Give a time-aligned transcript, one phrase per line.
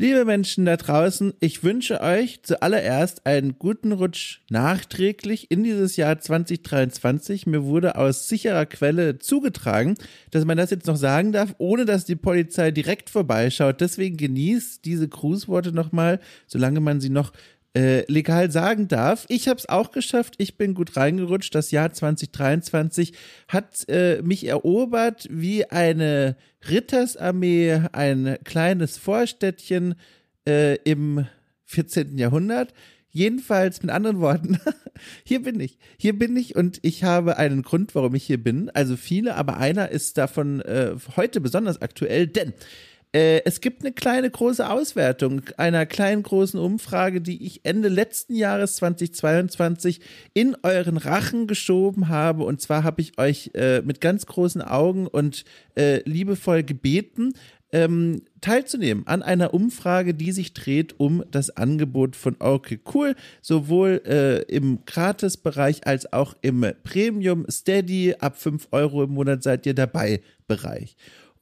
[0.00, 6.20] Liebe Menschen da draußen, ich wünsche euch zuallererst einen guten Rutsch nachträglich in dieses Jahr
[6.20, 7.46] 2023.
[7.46, 9.96] Mir wurde aus sicherer Quelle zugetragen,
[10.30, 13.80] dass man das jetzt noch sagen darf, ohne dass die Polizei direkt vorbeischaut.
[13.80, 17.32] Deswegen genießt diese Grußworte nochmal, solange man sie noch
[17.78, 19.24] äh, legal sagen darf.
[19.28, 20.34] Ich habe es auch geschafft.
[20.38, 21.54] Ich bin gut reingerutscht.
[21.54, 23.12] Das Jahr 2023
[23.46, 26.36] hat äh, mich erobert wie eine
[26.68, 29.94] Rittersarmee, ein kleines Vorstädtchen
[30.44, 31.26] äh, im
[31.66, 32.18] 14.
[32.18, 32.74] Jahrhundert.
[33.10, 34.58] Jedenfalls mit anderen Worten,
[35.24, 35.78] hier bin ich.
[35.98, 38.70] Hier bin ich und ich habe einen Grund, warum ich hier bin.
[38.70, 42.54] Also viele, aber einer ist davon äh, heute besonders aktuell, denn
[43.12, 48.34] äh, es gibt eine kleine große Auswertung einer kleinen großen Umfrage, die ich Ende letzten
[48.34, 50.00] Jahres 2022
[50.34, 52.44] in euren Rachen geschoben habe.
[52.44, 55.44] Und zwar habe ich euch äh, mit ganz großen Augen und
[55.74, 57.32] äh, liebevoll gebeten,
[57.70, 64.02] ähm, teilzunehmen an einer Umfrage, die sich dreht um das Angebot von Okay Cool, sowohl
[64.06, 69.74] äh, im Gratis-Bereich als auch im Premium Steady ab 5 Euro im Monat seid ihr
[69.74, 70.96] dabei Bereich.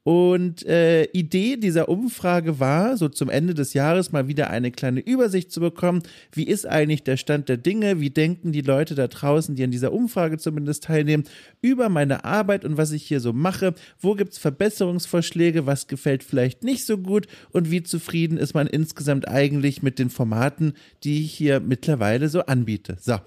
[0.07, 5.01] Und äh, Idee dieser Umfrage war, so zum Ende des Jahres mal wieder eine kleine
[5.01, 6.05] Übersicht zu bekommen.
[6.31, 7.99] Wie ist eigentlich der Stand der Dinge?
[7.99, 11.25] Wie denken die Leute da draußen, die an dieser Umfrage zumindest teilnehmen,
[11.61, 13.75] über meine Arbeit und was ich hier so mache?
[13.99, 15.67] Wo gibt's Verbesserungsvorschläge?
[15.67, 17.27] Was gefällt vielleicht nicht so gut?
[17.51, 22.43] Und wie zufrieden ist man insgesamt eigentlich mit den Formaten, die ich hier mittlerweile so
[22.43, 22.97] anbiete?
[23.01, 23.19] So.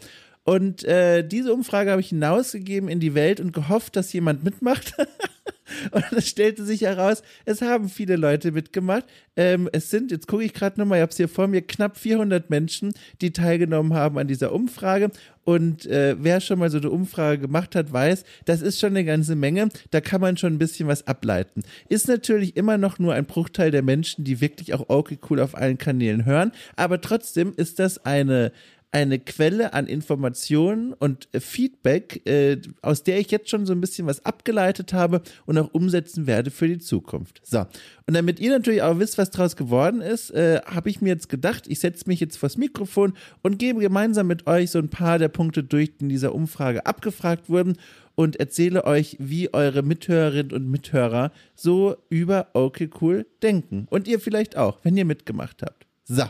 [0.45, 4.93] Und äh, diese Umfrage habe ich hinausgegeben in die Welt und gehofft, dass jemand mitmacht.
[5.91, 9.05] Und es stellte sich heraus, es haben viele Leute mitgemacht.
[9.35, 11.97] Ähm, es sind, jetzt gucke ich gerade nochmal, ich habe es hier vor mir, knapp
[11.97, 15.11] 400 Menschen, die teilgenommen haben an dieser Umfrage.
[15.45, 19.03] Und äh, wer schon mal so eine Umfrage gemacht hat, weiß, das ist schon eine
[19.03, 19.69] ganze Menge.
[19.89, 21.63] Da kann man schon ein bisschen was ableiten.
[21.87, 25.55] Ist natürlich immer noch nur ein Bruchteil der Menschen, die wirklich auch okay cool auf
[25.55, 26.51] allen Kanälen hören.
[26.75, 28.51] Aber trotzdem ist das eine
[28.91, 34.07] eine Quelle an Informationen und Feedback, äh, aus der ich jetzt schon so ein bisschen
[34.07, 37.41] was abgeleitet habe und auch umsetzen werde für die Zukunft.
[37.43, 41.09] So, und damit ihr natürlich auch wisst, was daraus geworden ist, äh, habe ich mir
[41.09, 44.89] jetzt gedacht, ich setze mich jetzt vors Mikrofon und gebe gemeinsam mit euch so ein
[44.89, 47.77] paar der Punkte durch, die in dieser Umfrage abgefragt wurden
[48.15, 53.87] und erzähle euch, wie eure Mithörerinnen und Mithörer so über Okay Cool denken.
[53.89, 55.85] Und ihr vielleicht auch, wenn ihr mitgemacht habt.
[56.05, 56.23] So.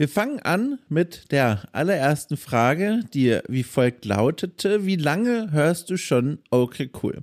[0.00, 5.98] Wir fangen an mit der allerersten Frage, die wie folgt lautete: Wie lange hörst du
[5.98, 7.18] schon Okay Cool?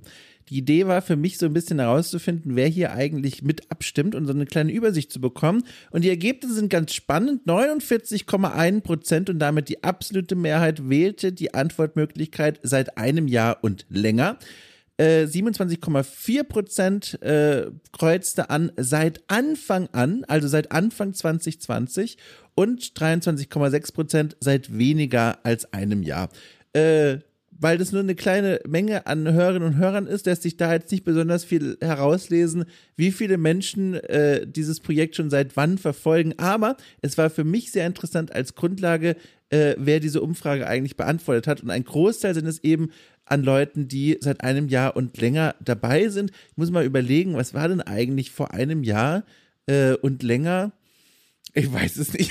[0.48, 4.26] Die Idee war für mich so ein bisschen herauszufinden, wer hier eigentlich mit abstimmt und
[4.26, 5.64] so eine kleine Übersicht zu bekommen.
[5.90, 7.48] Und die Ergebnisse sind ganz spannend.
[7.48, 14.38] 49,1 Prozent und damit die absolute Mehrheit wählte die Antwortmöglichkeit seit einem Jahr und länger.
[14.98, 22.18] 27,4 äh, Prozent äh, kreuzte an seit Anfang an, also seit Anfang 2020
[22.54, 26.30] und 23,6 Prozent seit weniger als einem Jahr.
[26.72, 27.18] Äh,
[27.60, 30.92] weil das nur eine kleine Menge an Hörerinnen und Hörern ist, lässt sich da jetzt
[30.92, 32.64] nicht besonders viel herauslesen,
[32.96, 36.34] wie viele Menschen äh, dieses Projekt schon seit wann verfolgen.
[36.38, 39.16] Aber es war für mich sehr interessant als Grundlage,
[39.50, 41.62] äh, wer diese Umfrage eigentlich beantwortet hat.
[41.62, 42.90] Und ein Großteil sind es eben
[43.30, 46.30] an Leuten, die seit einem Jahr und länger dabei sind.
[46.50, 49.24] Ich muss mal überlegen, was war denn eigentlich vor einem Jahr
[49.66, 50.72] äh, und länger?
[51.54, 52.30] Ich weiß es nicht.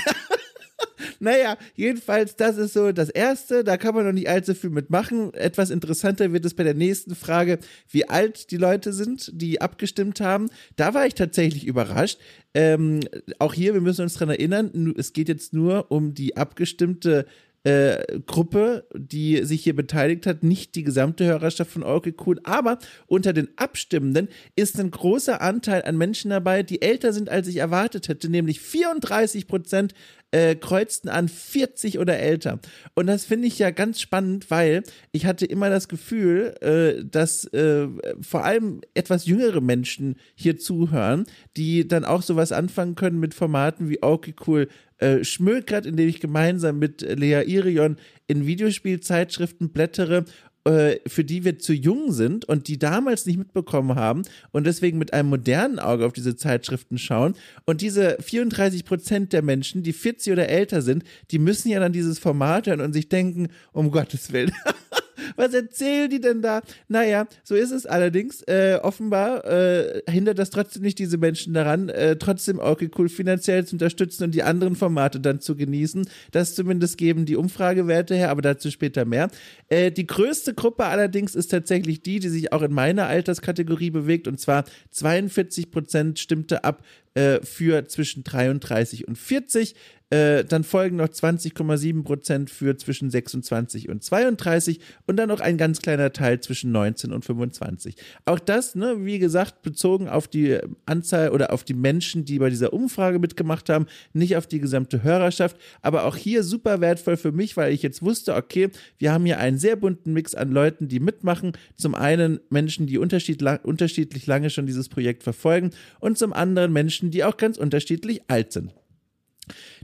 [1.19, 3.63] naja, jedenfalls, das ist so das Erste.
[3.63, 5.33] Da kann man noch nicht allzu viel mitmachen.
[5.33, 7.59] Etwas interessanter wird es bei der nächsten Frage,
[7.89, 10.49] wie alt die Leute sind, die abgestimmt haben.
[10.75, 12.19] Da war ich tatsächlich überrascht.
[12.53, 13.01] Ähm,
[13.39, 17.25] auch hier, wir müssen uns dran erinnern, es geht jetzt nur um die abgestimmte
[17.67, 22.79] äh, Gruppe, die sich hier beteiligt hat, nicht die gesamte Hörerschaft von Okay Cool, aber
[23.07, 27.57] unter den Abstimmenden ist ein großer Anteil an Menschen dabei, die älter sind, als ich
[27.57, 29.93] erwartet hätte, nämlich 34 Prozent
[30.31, 32.59] äh, kreuzten an 40 oder älter.
[32.95, 37.45] Und das finde ich ja ganz spannend, weil ich hatte immer das Gefühl, äh, dass
[37.53, 37.87] äh,
[38.21, 43.89] vor allem etwas jüngere Menschen hier zuhören, die dann auch sowas anfangen können mit Formaten
[43.89, 44.67] wie Okay Cool
[44.99, 47.97] äh, Schmökert, in dem ich gemeinsam mit Lea Irion
[48.27, 50.25] in Videospielzeitschriften blättere
[50.67, 54.97] äh, für die wir zu jung sind und die damals nicht mitbekommen haben und deswegen
[54.97, 57.35] mit einem modernen Auge auf diese Zeitschriften schauen.
[57.65, 61.93] Und diese 34 Prozent der Menschen, die 40 oder älter sind, die müssen ja dann
[61.93, 64.51] dieses Format hören und sich denken, um Gottes Willen.
[65.35, 66.61] Was erzählen die denn da?
[66.87, 68.41] Naja, so ist es allerdings.
[68.43, 73.65] Äh, offenbar äh, hindert das trotzdem nicht diese Menschen daran, äh, trotzdem okay cool finanziell
[73.65, 76.07] zu unterstützen und die anderen Formate dann zu genießen.
[76.31, 79.29] Das zumindest geben die Umfragewerte her, aber dazu später mehr.
[79.69, 84.27] Äh, die größte Gruppe allerdings ist tatsächlich die, die sich auch in meiner Alterskategorie bewegt
[84.27, 86.83] und zwar 42 Prozent stimmte ab
[87.17, 89.73] äh, für zwischen 33 und 40.
[90.09, 95.57] Äh, dann folgen noch 20,7 Prozent für zwischen 26 und 32 und dann noch ein
[95.57, 97.97] ganz kleiner Teil zwischen 19 und 25.
[98.23, 102.49] Auch das, ne, wie gesagt, bezogen auf die Anzahl oder auf die Menschen, die bei
[102.49, 107.33] dieser Umfrage mitgemacht haben, nicht auf die gesamte Hörerschaft, aber auch hier super wertvoll für
[107.33, 110.87] mich, weil ich jetzt wusste, okay, wir haben hier einen sehr bunten Mix an Leuten,
[110.87, 111.51] die mitmachen.
[111.75, 117.06] Zum einen Menschen, die unterschied unterschiedlich lange schon dieses Projekt verfolgen und zum anderen Menschen,
[117.11, 118.73] die auch ganz unterschiedlich alt sind.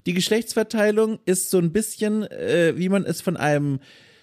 [0.05, 3.79] Die Geschlechtsverteilung ist so ein bisschen, äh, wie man es von einem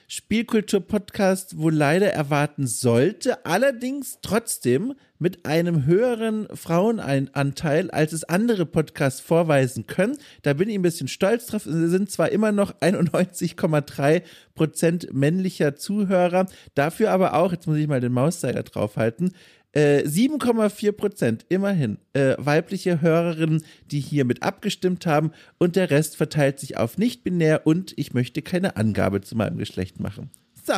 [0.08, 9.20] Spielkultur-Podcast wohl leider erwarten sollte, allerdings trotzdem mit einem höheren Frauenanteil, als es andere Podcasts
[9.20, 10.18] vorweisen können.
[10.42, 11.64] Da bin ich ein bisschen stolz drauf.
[11.64, 14.22] Es sind zwar immer noch 91,3
[14.56, 19.32] Prozent männlicher Zuhörer, dafür aber auch, jetzt muss ich mal den Mauszeiger draufhalten,
[19.74, 26.16] 7,4 äh, Prozent, immerhin, äh, weibliche Hörerinnen, die hier mit abgestimmt haben und der Rest
[26.16, 30.30] verteilt sich auf nicht-binär und ich möchte keine Angabe zu meinem Geschlecht machen.
[30.64, 30.74] So,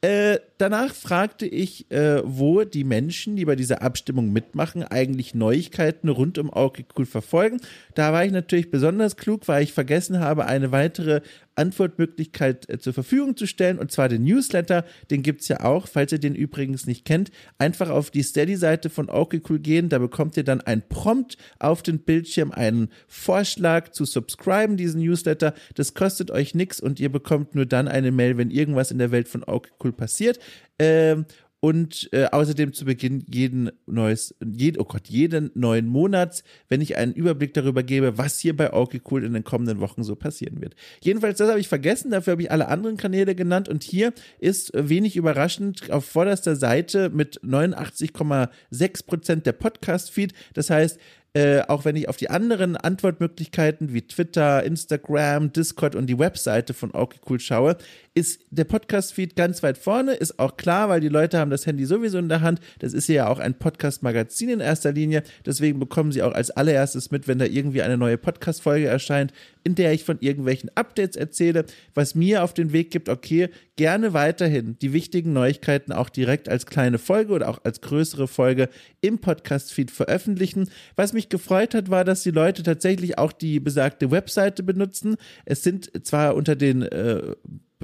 [0.00, 6.08] äh, danach fragte ich, äh, wo die Menschen, die bei dieser Abstimmung mitmachen, eigentlich Neuigkeiten
[6.08, 7.60] rund um cool verfolgen.
[7.94, 11.20] Da war ich natürlich besonders klug, weil ich vergessen habe, eine weitere
[11.56, 14.84] Antwortmöglichkeit äh, zur Verfügung zu stellen, und zwar den Newsletter.
[15.10, 17.30] Den gibt es ja auch, falls ihr den übrigens nicht kennt.
[17.58, 22.00] Einfach auf die Steady-Seite von cool gehen, da bekommt ihr dann ein Prompt auf den
[22.00, 25.54] Bildschirm, einen Vorschlag zu subscriben, diesen Newsletter.
[25.74, 29.10] Das kostet euch nichts und ihr bekommt nur dann eine Mail, wenn irgendwas in der
[29.10, 30.38] Welt von okay cool passiert.
[30.78, 31.26] Ähm,
[31.64, 36.98] und äh, außerdem zu Beginn jeden neues, jed, oh Gott, jeden neuen Monats, wenn ich
[36.98, 40.60] einen Überblick darüber gebe, was hier bei okay cool in den kommenden Wochen so passieren
[40.60, 40.74] wird.
[41.00, 44.72] Jedenfalls, das habe ich vergessen, dafür habe ich alle anderen Kanäle genannt und hier ist
[44.74, 50.34] wenig überraschend auf vorderster Seite mit 89,6 Prozent der Podcast-Feed.
[50.52, 51.00] Das heißt,
[51.34, 56.74] äh, auch wenn ich auf die anderen Antwortmöglichkeiten wie Twitter, Instagram, Discord und die Webseite
[56.74, 57.76] von okay schaue,
[58.14, 61.84] ist der Podcast-Feed ganz weit vorne, ist auch klar, weil die Leute haben das Handy
[61.84, 62.60] sowieso in der Hand.
[62.78, 65.24] Das ist ja auch ein Podcast-Magazin in erster Linie.
[65.44, 69.32] Deswegen bekommen sie auch als allererstes mit, wenn da irgendwie eine neue Podcast-Folge erscheint,
[69.64, 71.64] in der ich von irgendwelchen Updates erzähle,
[71.94, 76.66] was mir auf den Weg gibt, okay, gerne weiterhin die wichtigen Neuigkeiten auch direkt als
[76.66, 78.68] kleine Folge oder auch als größere Folge
[79.00, 80.70] im Podcast-Feed veröffentlichen.
[80.94, 85.16] Was mich gefreut hat, war, dass die Leute tatsächlich auch die besagte Webseite benutzen.
[85.44, 87.34] Es sind zwar unter den äh,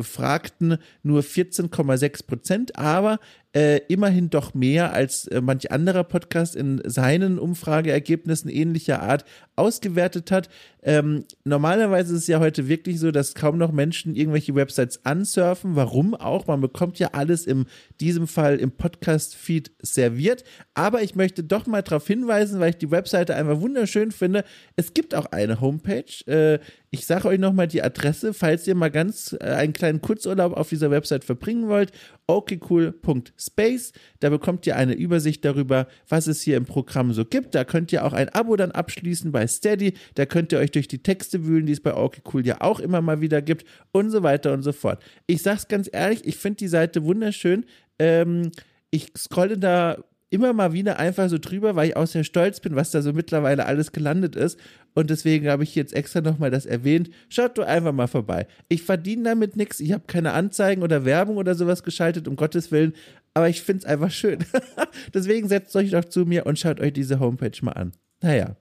[0.01, 3.19] Befragten nur 14,6 Prozent, aber
[3.55, 9.25] äh, immerhin doch mehr als äh, manch anderer Podcast in seinen Umfrageergebnissen ähnlicher Art
[9.57, 10.49] ausgewertet hat.
[10.83, 15.77] Ähm, normalerweise ist es ja heute wirklich so, dass kaum noch Menschen irgendwelche Websites ansurfen.
[15.77, 16.47] Warum auch?
[16.47, 17.67] Man bekommt ja alles in
[18.01, 20.45] diesem Fall im Podcast-Feed serviert.
[20.75, 24.45] Aber ich möchte doch mal darauf hinweisen, weil ich die Webseite einfach wunderschön finde.
[24.77, 26.05] Es gibt auch eine Homepage.
[26.27, 26.61] Äh,
[26.93, 30.71] ich sage euch nochmal die Adresse, falls ihr mal ganz äh, einen kleinen Kurzurlaub auf
[30.71, 31.93] dieser Website verbringen wollt.
[32.27, 33.93] okcool.space.
[34.19, 37.55] Da bekommt ihr eine Übersicht darüber, was es hier im Programm so gibt.
[37.55, 39.95] Da könnt ihr auch ein Abo dann abschließen bei Steady.
[40.15, 43.01] Da könnt ihr euch durch die Texte wühlen, die es bei okcool ja auch immer
[43.01, 45.03] mal wieder gibt und so weiter und so fort.
[45.27, 47.65] Ich sag's ganz ehrlich, ich finde die Seite wunderschön.
[47.99, 48.51] Ähm,
[48.91, 49.99] ich scrolle da
[50.31, 53.13] immer mal wieder einfach so drüber, weil ich auch sehr stolz bin, was da so
[53.13, 54.59] mittlerweile alles gelandet ist.
[54.95, 57.11] Und deswegen habe ich jetzt extra nochmal das erwähnt.
[57.29, 58.47] Schaut doch einfach mal vorbei.
[58.69, 59.81] Ich verdiene damit nichts.
[59.81, 62.95] Ich habe keine Anzeigen oder Werbung oder sowas geschaltet, um Gottes Willen.
[63.35, 64.39] Aber ich finde es einfach schön.
[65.15, 67.93] deswegen setzt euch doch zu mir und schaut euch diese Homepage mal an.
[68.23, 68.57] Naja.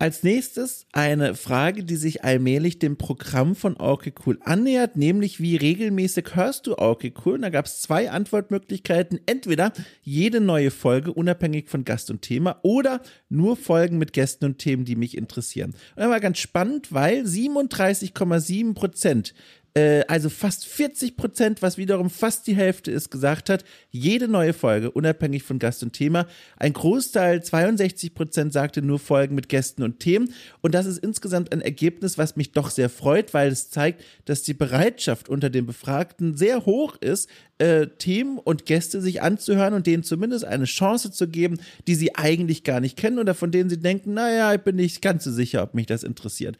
[0.00, 5.56] Als nächstes eine Frage, die sich allmählich dem Programm von Orky Cool annähert, nämlich wie
[5.56, 7.34] regelmäßig hörst du Orky Cool?
[7.34, 9.20] Und da gab es zwei Antwortmöglichkeiten.
[9.26, 14.56] Entweder jede neue Folge, unabhängig von Gast und Thema, oder nur Folgen mit Gästen und
[14.56, 15.72] Themen, die mich interessieren.
[15.96, 19.34] Und das war ganz spannend, weil 37,7 Prozent
[19.74, 24.52] äh, also fast 40 Prozent, was wiederum fast die Hälfte ist, gesagt hat, jede neue
[24.52, 26.26] Folge, unabhängig von Gast und Thema.
[26.56, 30.34] Ein Großteil, 62 Prozent, sagte nur Folgen mit Gästen und Themen.
[30.60, 34.42] Und das ist insgesamt ein Ergebnis, was mich doch sehr freut, weil es zeigt, dass
[34.42, 39.86] die Bereitschaft unter den Befragten sehr hoch ist, äh, Themen und Gäste sich anzuhören und
[39.86, 43.70] denen zumindest eine Chance zu geben, die sie eigentlich gar nicht kennen oder von denen
[43.70, 46.56] sie denken, naja, ich bin nicht ganz so sicher, ob mich das interessiert.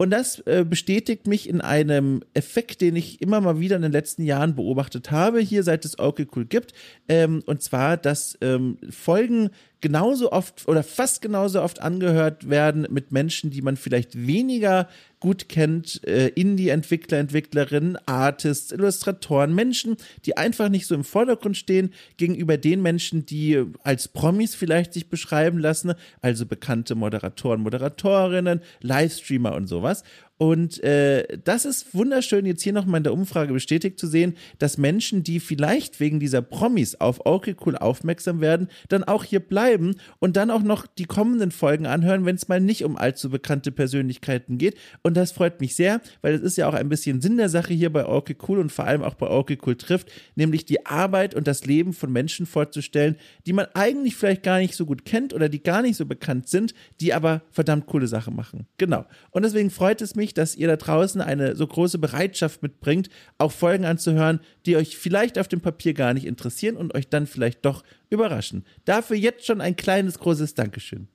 [0.00, 3.92] Und das äh, bestätigt mich in einem Effekt, den ich immer mal wieder in den
[3.92, 6.72] letzten Jahren beobachtet habe, hier seit es okay cool gibt.
[7.06, 13.12] Ähm, und zwar, dass ähm, Folgen genauso oft oder fast genauso oft angehört werden mit
[13.12, 14.88] Menschen, die man vielleicht weniger
[15.20, 21.92] gut kennt, äh, Indie-Entwickler, Entwicklerinnen, Artists, Illustratoren, Menschen, die einfach nicht so im Vordergrund stehen,
[22.16, 29.54] gegenüber den Menschen, die als Promis vielleicht sich beschreiben lassen, also bekannte Moderatoren, Moderatorinnen, Livestreamer
[29.54, 30.04] und sowas.
[30.40, 34.78] Und äh, das ist wunderschön, jetzt hier nochmal in der Umfrage bestätigt zu sehen, dass
[34.78, 39.96] Menschen, die vielleicht wegen dieser Promis auf Okay Cool aufmerksam werden, dann auch hier bleiben
[40.18, 43.70] und dann auch noch die kommenden Folgen anhören, wenn es mal nicht um allzu bekannte
[43.70, 44.78] Persönlichkeiten geht.
[45.02, 47.74] Und das freut mich sehr, weil es ist ja auch ein bisschen Sinn der Sache
[47.74, 51.34] hier bei Okay Cool und vor allem auch bei Okay Cool trifft, nämlich die Arbeit
[51.34, 53.16] und das Leben von Menschen vorzustellen,
[53.46, 56.48] die man eigentlich vielleicht gar nicht so gut kennt oder die gar nicht so bekannt
[56.48, 58.66] sind, die aber verdammt coole Sachen machen.
[58.78, 59.04] Genau.
[59.32, 63.08] Und deswegen freut es mich, mich, dass ihr da draußen eine so große Bereitschaft mitbringt,
[63.38, 67.26] auch Folgen anzuhören, die euch vielleicht auf dem Papier gar nicht interessieren und euch dann
[67.26, 68.64] vielleicht doch überraschen.
[68.84, 71.08] Dafür jetzt schon ein kleines, großes Dankeschön.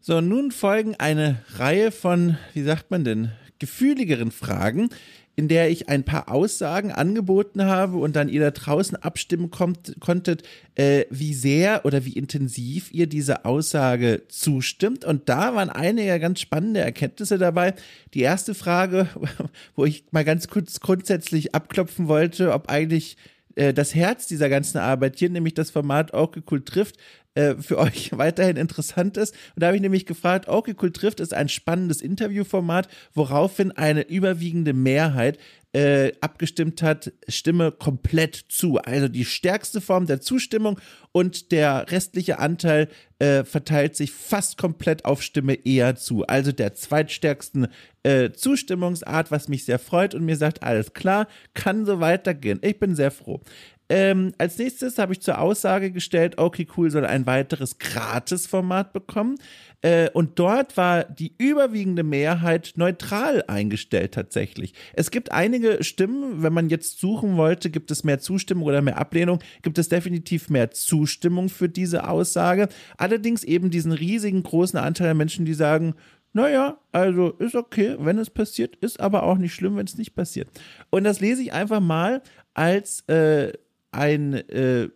[0.00, 4.90] So, nun folgen eine Reihe von, wie sagt man denn, gefühligeren Fragen,
[5.36, 9.96] in der ich ein paar Aussagen angeboten habe und dann ihr da draußen abstimmen kommt,
[10.00, 10.44] konntet,
[10.76, 15.04] äh, wie sehr oder wie intensiv ihr diese Aussage zustimmt.
[15.04, 17.74] Und da waren einige ganz spannende Erkenntnisse dabei.
[18.14, 19.08] Die erste Frage,
[19.76, 23.16] wo ich mal ganz kurz grundsätzlich abklopfen wollte, ob eigentlich
[23.56, 26.96] äh, das Herz dieser ganzen Arbeit hier, nämlich das Format Cool trifft,
[27.34, 29.34] äh, für euch weiterhin interessant ist.
[29.54, 34.08] Und da habe ich nämlich gefragt, okay, cool trifft ist ein spannendes Interviewformat, woraufhin eine
[34.08, 35.38] überwiegende Mehrheit
[35.74, 38.78] äh, abgestimmt hat, Stimme komplett zu.
[38.78, 40.78] Also die stärkste Form der Zustimmung
[41.10, 42.88] und der restliche Anteil
[43.18, 46.24] äh, verteilt sich fast komplett auf Stimme eher zu.
[46.26, 47.66] Also der zweitstärksten
[48.04, 52.60] äh, Zustimmungsart, was mich sehr freut und mir sagt, alles klar, kann so weitergehen.
[52.62, 53.40] Ich bin sehr froh.
[53.88, 59.36] Ähm, als nächstes habe ich zur Aussage gestellt, okay, cool, soll ein weiteres Gratis-Format bekommen.
[59.82, 64.72] Äh, und dort war die überwiegende Mehrheit neutral eingestellt tatsächlich.
[64.94, 68.96] Es gibt einige Stimmen, wenn man jetzt suchen wollte, gibt es mehr Zustimmung oder mehr
[68.96, 72.68] Ablehnung, gibt es definitiv mehr Zustimmung für diese Aussage.
[72.96, 75.94] Allerdings eben diesen riesigen großen Anteil der Menschen, die sagen,
[76.32, 80.14] naja, also ist okay, wenn es passiert, ist aber auch nicht schlimm, wenn es nicht
[80.14, 80.48] passiert.
[80.90, 82.22] Und das lese ich einfach mal
[82.54, 83.52] als äh,
[83.94, 84.88] ein äh,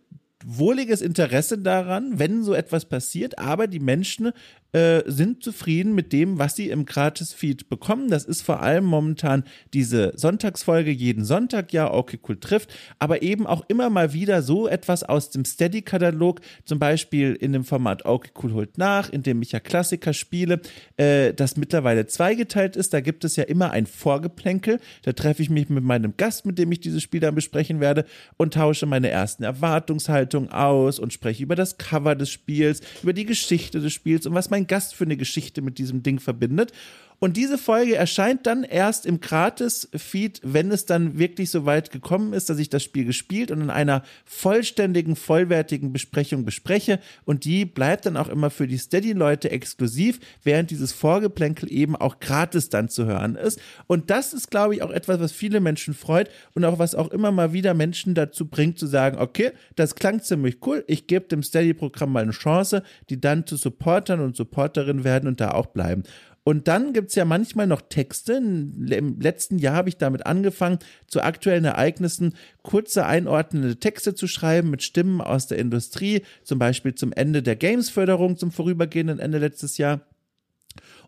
[0.45, 4.31] wohliges Interesse daran, wenn so etwas passiert, aber die Menschen
[4.71, 8.09] äh, sind zufrieden mit dem, was sie im Gratis-Feed bekommen.
[8.09, 13.47] Das ist vor allem momentan diese Sonntagsfolge jeden Sonntag, ja, okay, cool trifft, aber eben
[13.47, 18.29] auch immer mal wieder so etwas aus dem Steady-Katalog, zum Beispiel in dem Format okay,
[18.43, 20.61] cool holt nach, in dem ich ja Klassiker spiele,
[20.97, 22.93] äh, das mittlerweile zweigeteilt ist.
[22.93, 24.79] Da gibt es ja immer ein Vorgeplänkel.
[25.03, 28.05] Da treffe ich mich mit meinem Gast, mit dem ich dieses Spiel dann besprechen werde
[28.37, 33.25] und tausche meine ersten Erwartungshaltungen aus und spreche über das Cover des Spiels, über die
[33.25, 36.73] Geschichte des Spiels und was mein mein Gast für eine Geschichte mit diesem Ding verbindet.
[37.19, 42.33] Und diese Folge erscheint dann erst im Gratis-Feed, wenn es dann wirklich so weit gekommen
[42.33, 46.99] ist, dass ich das Spiel gespielt und in einer vollständigen, vollwertigen Besprechung bespreche.
[47.25, 52.19] Und die bleibt dann auch immer für die Steady-Leute exklusiv, während dieses Vorgeplänkel eben auch
[52.19, 53.59] gratis dann zu hören ist.
[53.87, 57.09] Und das ist, glaube ich, auch etwas, was viele Menschen freut und auch was auch
[57.09, 61.27] immer mal wieder Menschen dazu bringt, zu sagen, okay, das klang ziemlich cool, ich gebe
[61.27, 65.67] dem Steady-Programm mal eine Chance, die dann zu Supportern und Supporterinnen werden und da auch
[65.67, 66.03] bleiben.
[66.49, 68.33] Und dann gibt es ja manchmal noch Texte.
[68.33, 74.71] Im letzten Jahr habe ich damit angefangen, zu aktuellen Ereignissen kurze einordnende Texte zu schreiben
[74.71, 79.77] mit Stimmen aus der Industrie, zum Beispiel zum Ende der Games-Förderung, zum vorübergehenden Ende letztes
[79.77, 80.01] Jahr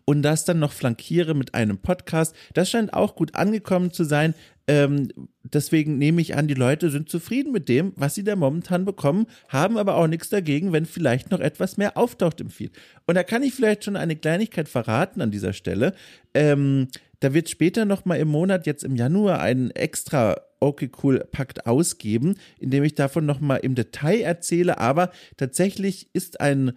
[0.04, 2.36] und das dann noch flankiere mit einem Podcast.
[2.54, 4.34] Das scheint auch gut angekommen zu sein.
[4.68, 5.08] Ähm,
[5.42, 9.26] deswegen nehme ich an, die Leute sind zufrieden mit dem, was sie da momentan bekommen,
[9.48, 12.72] haben aber auch nichts dagegen, wenn vielleicht noch etwas mehr auftaucht im Feed.
[13.06, 15.94] Und da kann ich vielleicht schon eine Kleinigkeit verraten an dieser Stelle.
[16.34, 16.88] Ähm,
[17.20, 21.66] da wird später noch mal im Monat, jetzt im Januar, einen extra Okay Cool Pakt
[21.66, 24.78] ausgeben, in dem ich davon noch mal im Detail erzähle.
[24.78, 26.72] Aber tatsächlich ist ein,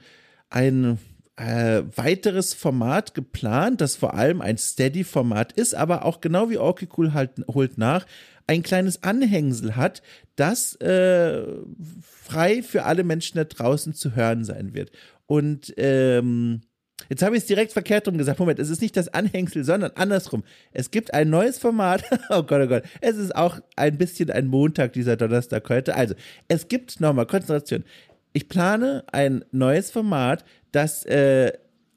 [0.49, 0.97] ein
[1.37, 6.87] äh, weiteres Format geplant, das vor allem ein Steady-Format ist, aber auch genau wie Orky
[6.95, 8.05] Cool halt, holt nach,
[8.47, 10.01] ein kleines Anhängsel hat,
[10.35, 11.43] das äh,
[12.01, 14.91] frei für alle Menschen da draußen zu hören sein wird.
[15.25, 16.61] Und ähm,
[17.09, 18.39] Jetzt habe ich es direkt verkehrt rum gesagt.
[18.39, 20.43] Moment, es ist nicht das Anhängsel, sondern andersrum.
[20.71, 22.03] Es gibt ein neues Format.
[22.29, 22.83] oh Gott, oh Gott.
[23.01, 25.95] Es ist auch ein bisschen ein Montag, dieser Donnerstag heute.
[25.95, 26.15] Also,
[26.47, 27.83] es gibt nochmal Konzentration.
[28.33, 31.53] Ich plane ein neues Format, das äh,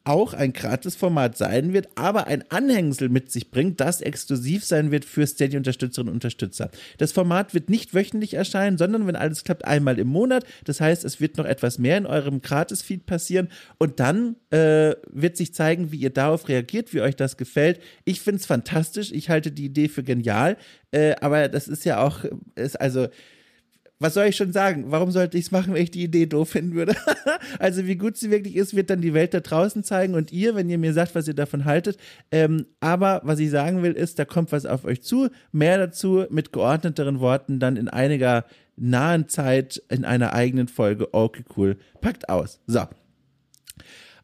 [0.08, 5.04] auch ein Gratis-Format sein wird, aber ein Anhängsel mit sich bringt, das exklusiv sein wird
[5.04, 6.70] für Steady-Unterstützerinnen und Unterstützer.
[6.96, 10.44] Das Format wird nicht wöchentlich erscheinen, sondern wenn alles klappt, einmal im Monat.
[10.64, 15.36] Das heißt, es wird noch etwas mehr in eurem Gratis-Feed passieren und dann äh, wird
[15.36, 17.80] sich zeigen, wie ihr darauf reagiert, wie euch das gefällt.
[18.06, 19.12] Ich finde es fantastisch.
[19.12, 20.56] Ich halte die Idee für genial.
[20.90, 23.08] Äh, aber das ist ja auch, ist also
[24.00, 24.86] was soll ich schon sagen?
[24.88, 26.94] Warum sollte ich es machen, wenn ich die Idee doof finden würde?
[27.58, 30.54] also wie gut sie wirklich ist, wird dann die Welt da draußen zeigen und ihr,
[30.54, 31.98] wenn ihr mir sagt, was ihr davon haltet.
[32.30, 35.28] Ähm, aber was ich sagen will, ist, da kommt was auf euch zu.
[35.52, 38.44] Mehr dazu mit geordneteren Worten dann in einiger
[38.76, 41.12] nahen Zeit in einer eigenen Folge.
[41.12, 41.76] Okay, cool.
[42.00, 42.60] Packt aus.
[42.66, 42.82] So.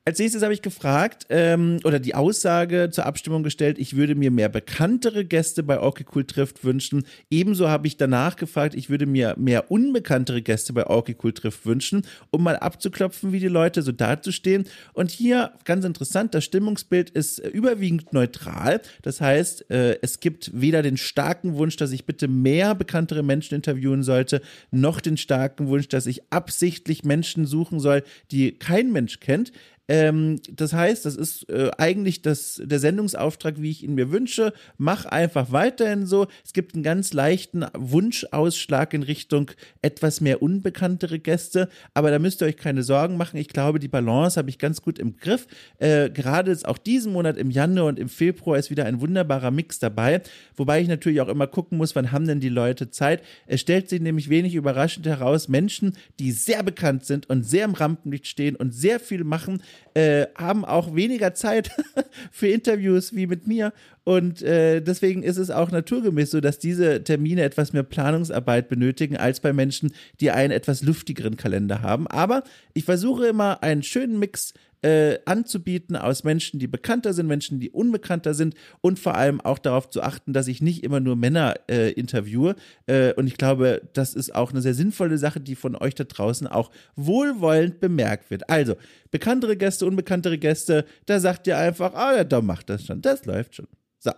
[0.06, 4.30] Als nächstes habe ich gefragt ähm, oder die Aussage zur Abstimmung gestellt, ich würde mir
[4.30, 7.04] mehr bekanntere Gäste bei Okay Cool trifft wünschen.
[7.30, 11.64] Ebenso habe ich danach gefragt, ich würde mir mehr unbekanntere Gäste bei Okay Cool trifft
[11.64, 14.66] wünschen, um mal abzuklopfen, wie die Leute so dazustehen.
[14.92, 18.82] Und hier ganz interessant, das Stimmungsbild ist überwiegend neutral.
[19.00, 23.54] Das heißt, äh, es gibt weder den starken Wunsch, dass ich bitte mehr bekanntere Menschen
[23.54, 29.20] interviewen sollte, noch den starken Wunsch, dass ich absichtlich Menschen suchen soll, die kein Mensch
[29.20, 29.50] kennt.
[29.86, 34.52] Ähm, das heißt, das ist äh, eigentlich das, der Sendungsauftrag, wie ich ihn mir wünsche.
[34.78, 36.26] Mach einfach weiterhin so.
[36.44, 39.50] Es gibt einen ganz leichten Wunschausschlag in Richtung
[39.82, 43.36] etwas mehr unbekanntere Gäste, aber da müsst ihr euch keine Sorgen machen.
[43.36, 45.46] Ich glaube, die Balance habe ich ganz gut im Griff.
[45.78, 49.50] Äh, gerade jetzt auch diesen Monat im Januar und im Februar ist wieder ein wunderbarer
[49.50, 50.22] Mix dabei,
[50.56, 53.22] wobei ich natürlich auch immer gucken muss, wann haben denn die Leute Zeit.
[53.46, 57.74] Es stellt sich nämlich wenig überraschend heraus, Menschen, die sehr bekannt sind und sehr im
[57.74, 59.62] Rampenlicht stehen und sehr viel machen,
[59.94, 61.70] äh, haben auch weniger Zeit
[62.30, 63.72] für Interviews wie mit mir.
[64.04, 69.16] Und äh, deswegen ist es auch naturgemäß so, dass diese Termine etwas mehr Planungsarbeit benötigen
[69.16, 72.06] als bei Menschen, die einen etwas luftigeren Kalender haben.
[72.06, 74.52] Aber ich versuche immer einen schönen Mix
[74.84, 79.58] äh, anzubieten aus Menschen, die bekannter sind, Menschen, die unbekannter sind und vor allem auch
[79.58, 82.54] darauf zu achten, dass ich nicht immer nur Männer äh, interviewe.
[82.86, 86.04] Äh, und ich glaube, das ist auch eine sehr sinnvolle Sache, die von euch da
[86.04, 88.50] draußen auch wohlwollend bemerkt wird.
[88.50, 88.76] Also,
[89.10, 93.24] bekanntere Gäste, unbekanntere Gäste, da sagt ihr einfach, ah ja, Dom macht das schon, das
[93.24, 93.68] läuft schon.
[94.00, 94.12] So.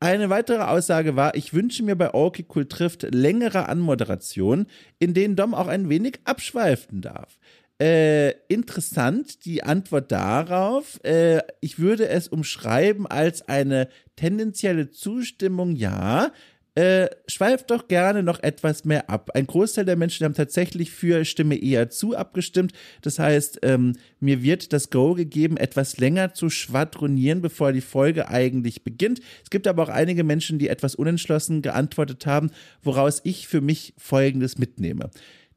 [0.00, 4.66] Eine weitere Aussage war, ich wünsche mir bei Okay Cool trifft längere Anmoderationen,
[5.00, 7.36] in denen Dom auch ein wenig abschweifen darf.
[7.80, 10.98] Äh, interessant die Antwort darauf.
[11.04, 16.32] Äh, ich würde es umschreiben als eine tendenzielle Zustimmung, ja.
[16.74, 19.30] Äh, schweift doch gerne noch etwas mehr ab.
[19.34, 22.72] Ein Großteil der Menschen haben tatsächlich für Stimme eher zu abgestimmt.
[23.02, 28.28] Das heißt, ähm, mir wird das Go gegeben, etwas länger zu schwadronieren, bevor die Folge
[28.28, 29.20] eigentlich beginnt.
[29.42, 32.50] Es gibt aber auch einige Menschen, die etwas unentschlossen geantwortet haben,
[32.82, 35.10] woraus ich für mich Folgendes mitnehme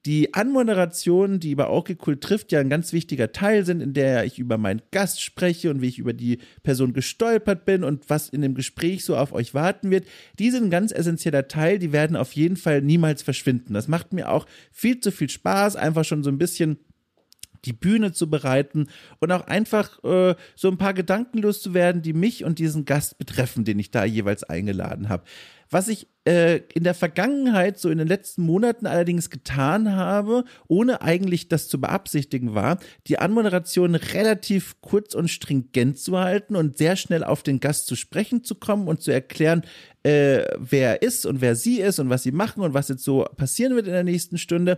[0.05, 4.25] die Anmoderationen, die bei Okay Cool trifft, ja ein ganz wichtiger Teil sind, in der
[4.25, 8.29] ich über meinen Gast spreche und wie ich über die Person gestolpert bin und was
[8.29, 10.07] in dem Gespräch so auf euch warten wird.
[10.39, 13.75] Die sind ein ganz essentieller Teil, die werden auf jeden Fall niemals verschwinden.
[13.75, 16.77] Das macht mir auch viel zu viel Spaß, einfach schon so ein bisschen
[17.65, 18.87] die Bühne zu bereiten
[19.19, 23.65] und auch einfach äh, so ein paar Gedanken loszuwerden, die mich und diesen Gast betreffen,
[23.65, 25.23] den ich da jeweils eingeladen habe.
[25.71, 31.01] Was ich äh, in der Vergangenheit, so in den letzten Monaten allerdings getan habe, ohne
[31.01, 36.97] eigentlich das zu beabsichtigen war, die Anmoderation relativ kurz und stringent zu halten und sehr
[36.97, 39.63] schnell auf den Gast zu sprechen zu kommen und zu erklären,
[40.03, 43.03] äh, wer er ist und wer sie ist und was sie machen und was jetzt
[43.03, 44.77] so passieren wird in der nächsten Stunde.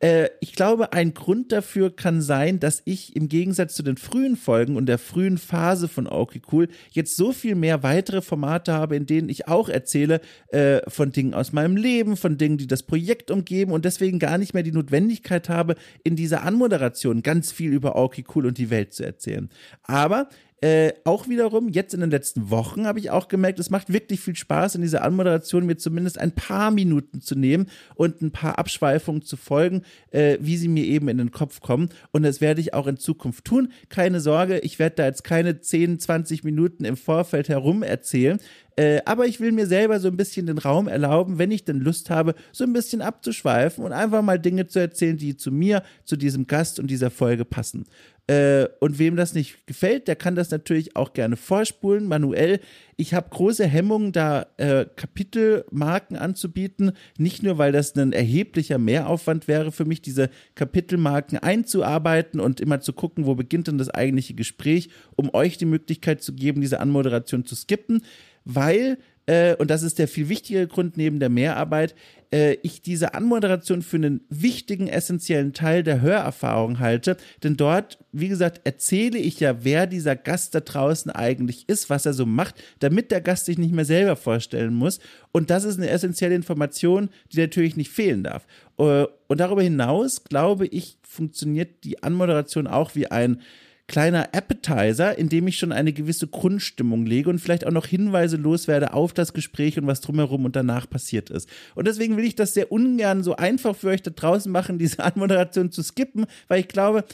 [0.00, 4.36] Äh, ich glaube, ein Grund dafür kann sein, dass ich im Gegensatz zu den frühen
[4.36, 8.96] Folgen und der frühen Phase von Okay Cool jetzt so viel mehr weitere Formate habe,
[8.96, 12.84] in denen ich auch erzähle äh, von Dingen aus meinem Leben, von Dingen, die das
[12.84, 17.72] Projekt umgeben und deswegen gar nicht mehr die Notwendigkeit habe, in dieser Anmoderation ganz viel
[17.72, 19.48] über Okay Cool und die Welt zu erzählen.
[19.82, 20.28] Aber
[20.60, 24.20] äh, auch wiederum, jetzt in den letzten Wochen habe ich auch gemerkt, es macht wirklich
[24.20, 28.58] viel Spaß, in dieser Anmoderation mir zumindest ein paar Minuten zu nehmen und ein paar
[28.58, 31.90] Abschweifungen zu folgen, äh, wie sie mir eben in den Kopf kommen.
[32.10, 33.70] Und das werde ich auch in Zukunft tun.
[33.88, 38.40] Keine Sorge, ich werde da jetzt keine 10, 20 Minuten im Vorfeld herum erzählen.
[38.78, 41.80] Äh, aber ich will mir selber so ein bisschen den Raum erlauben, wenn ich denn
[41.80, 45.82] Lust habe, so ein bisschen abzuschweifen und einfach mal Dinge zu erzählen, die zu mir,
[46.04, 47.86] zu diesem Gast und dieser Folge passen.
[48.28, 52.60] Äh, und wem das nicht gefällt, der kann das natürlich auch gerne vorspulen, manuell.
[52.98, 56.92] Ich habe große Hemmungen, da äh, Kapitelmarken anzubieten.
[57.16, 62.82] Nicht nur, weil das ein erheblicher Mehraufwand wäre für mich, diese Kapitelmarken einzuarbeiten und immer
[62.82, 66.80] zu gucken, wo beginnt denn das eigentliche Gespräch, um euch die Möglichkeit zu geben, diese
[66.80, 68.02] Anmoderation zu skippen,
[68.44, 71.94] weil äh, und das ist der viel wichtigere Grund neben der Mehrarbeit,
[72.32, 77.18] äh, ich diese Anmoderation für einen wichtigen, essentiellen Teil der Hörerfahrung halte.
[77.42, 82.06] Denn dort, wie gesagt, erzähle ich ja, wer dieser Gast da draußen eigentlich ist, was
[82.06, 84.98] er so macht, damit der Gast sich nicht mehr selber vorstellen muss.
[85.30, 88.46] Und das ist eine essentielle Information, die natürlich nicht fehlen darf.
[88.78, 93.42] Äh, und darüber hinaus, glaube ich, funktioniert die Anmoderation auch wie ein
[93.88, 98.36] kleiner Appetizer, in dem ich schon eine gewisse Grundstimmung lege und vielleicht auch noch Hinweise
[98.36, 101.48] loswerde auf das Gespräch und was drumherum und danach passiert ist.
[101.74, 105.02] Und deswegen will ich das sehr ungern so einfach für euch da draußen machen, diese
[105.02, 107.04] Anmoderation zu skippen, weil ich glaube,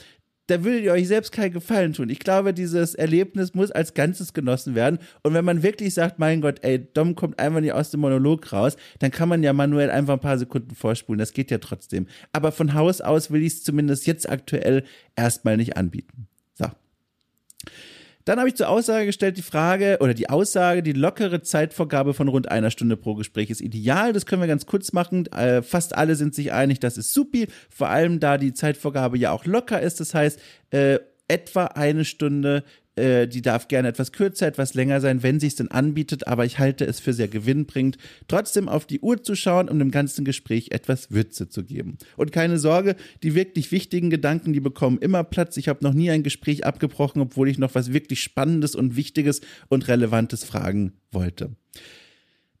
[0.47, 2.09] da würdet ihr euch selbst keinen Gefallen tun.
[2.09, 4.99] Ich glaube, dieses Erlebnis muss als Ganzes genossen werden.
[5.23, 8.53] Und wenn man wirklich sagt, mein Gott, ey, Dom kommt einfach nicht aus dem Monolog
[8.53, 11.17] raus, dann kann man ja manuell einfach ein paar Sekunden vorspulen.
[11.17, 12.05] Das geht ja trotzdem.
[12.31, 14.83] Aber von Haus aus will ich es zumindest jetzt aktuell
[15.15, 16.27] erstmal nicht anbieten.
[18.25, 22.27] Dann habe ich zur Aussage gestellt die Frage oder die Aussage, die lockere Zeitvorgabe von
[22.27, 24.13] rund einer Stunde pro Gespräch ist ideal.
[24.13, 25.27] Das können wir ganz kurz machen.
[25.27, 27.47] Äh, fast alle sind sich einig, das ist supi.
[27.69, 29.99] Vor allem, da die Zeitvorgabe ja auch locker ist.
[29.99, 30.39] Das heißt,
[30.71, 32.63] äh, etwa eine Stunde
[32.95, 36.59] äh, die darf gerne etwas kürzer, etwas länger sein, wenn sich denn anbietet, aber ich
[36.59, 40.71] halte es für sehr gewinnbringend, trotzdem auf die Uhr zu schauen, um dem ganzen Gespräch
[40.71, 41.97] etwas Würze zu geben.
[42.17, 45.57] Und keine Sorge, die wirklich wichtigen Gedanken, die bekommen immer Platz.
[45.57, 49.41] Ich habe noch nie ein Gespräch abgebrochen, obwohl ich noch was wirklich Spannendes und Wichtiges
[49.67, 51.55] und Relevantes fragen wollte.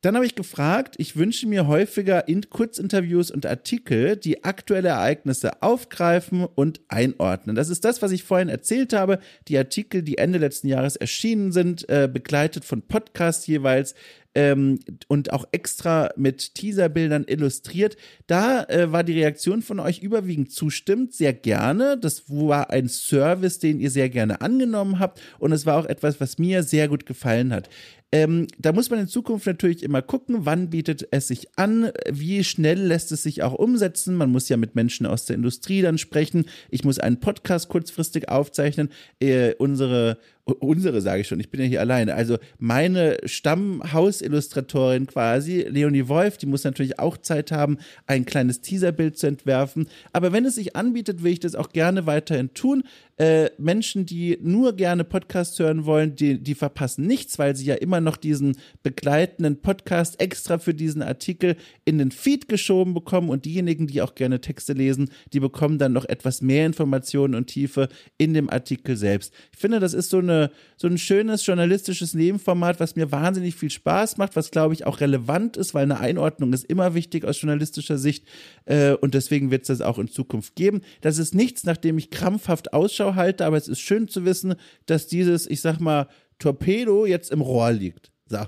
[0.05, 5.63] Dann habe ich gefragt, ich wünsche mir häufiger in Kurzinterviews und Artikel, die aktuelle Ereignisse
[5.63, 7.55] aufgreifen und einordnen.
[7.55, 9.17] Das ist das, was ich vorhin erzählt habe.
[9.47, 13.95] Die Artikel, die Ende letzten Jahres erschienen sind, äh, begleitet von Podcasts jeweils,
[14.35, 17.97] ähm, und auch extra mit Teaserbildern illustriert.
[18.27, 21.97] Da äh, war die Reaktion von euch überwiegend zustimmt, sehr gerne.
[21.97, 26.19] Das war ein Service, den ihr sehr gerne angenommen habt und es war auch etwas,
[26.19, 27.69] was mir sehr gut gefallen hat.
[28.11, 32.45] Ähm, da muss man in Zukunft natürlich immer gucken, wann bietet es sich an, wie
[32.45, 34.15] schnell lässt es sich auch umsetzen.
[34.15, 36.45] Man muss ja mit Menschen aus der Industrie dann sprechen.
[36.69, 38.89] Ich muss einen Podcast kurzfristig aufzeichnen.
[39.19, 42.13] Äh, unsere unsere sage ich schon, ich bin ja hier alleine.
[42.13, 49.17] Also meine Stammhausillustratorin quasi, Leonie Wolf, die muss natürlich auch Zeit haben, ein kleines Teaserbild
[49.17, 49.87] zu entwerfen.
[50.13, 52.83] Aber wenn es sich anbietet, will ich das auch gerne weiterhin tun.
[53.17, 57.75] Äh, Menschen, die nur gerne Podcasts hören wollen, die, die verpassen nichts, weil sie ja
[57.75, 63.45] immer noch diesen begleitenden Podcast extra für diesen Artikel in den Feed geschoben bekommen und
[63.45, 67.87] diejenigen, die auch gerne Texte lesen, die bekommen dann noch etwas mehr Informationen und Tiefe
[68.17, 69.33] in dem Artikel selbst.
[69.53, 73.69] Ich finde, das ist so eine so ein schönes journalistisches Nebenformat, was mir wahnsinnig viel
[73.69, 77.39] Spaß macht, was glaube ich auch relevant ist, weil eine Einordnung ist immer wichtig aus
[77.39, 78.25] journalistischer Sicht
[78.65, 80.81] äh, und deswegen wird es das auch in Zukunft geben.
[80.99, 82.73] Das ist nichts, nach dem ich krampfhaft
[83.05, 86.07] Ausschau halte, aber es ist schön zu wissen, dass dieses, ich sag mal,
[86.39, 88.11] Torpedo jetzt im Rohr liegt.
[88.27, 88.39] So.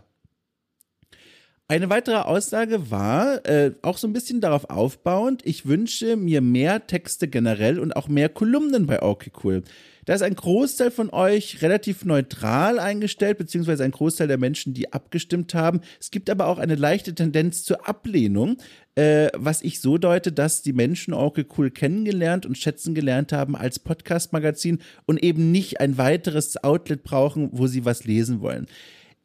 [1.70, 6.88] Eine weitere Aussage war, äh, auch so ein bisschen darauf aufbauend, ich wünsche mir mehr
[6.88, 9.64] Texte generell und auch mehr Kolumnen bei Okay Cool.
[10.06, 14.94] Da ist ein Großteil von euch relativ neutral eingestellt, beziehungsweise ein Großteil der Menschen, die
[14.94, 15.82] abgestimmt haben.
[16.00, 18.56] Es gibt aber auch eine leichte Tendenz zur Ablehnung,
[18.96, 23.58] äh, was ich so deute, dass die Menschen Oracle Cool kennengelernt und schätzen gelernt haben
[23.58, 28.68] als Podcast-Magazin und eben nicht ein weiteres Outlet brauchen, wo sie was lesen wollen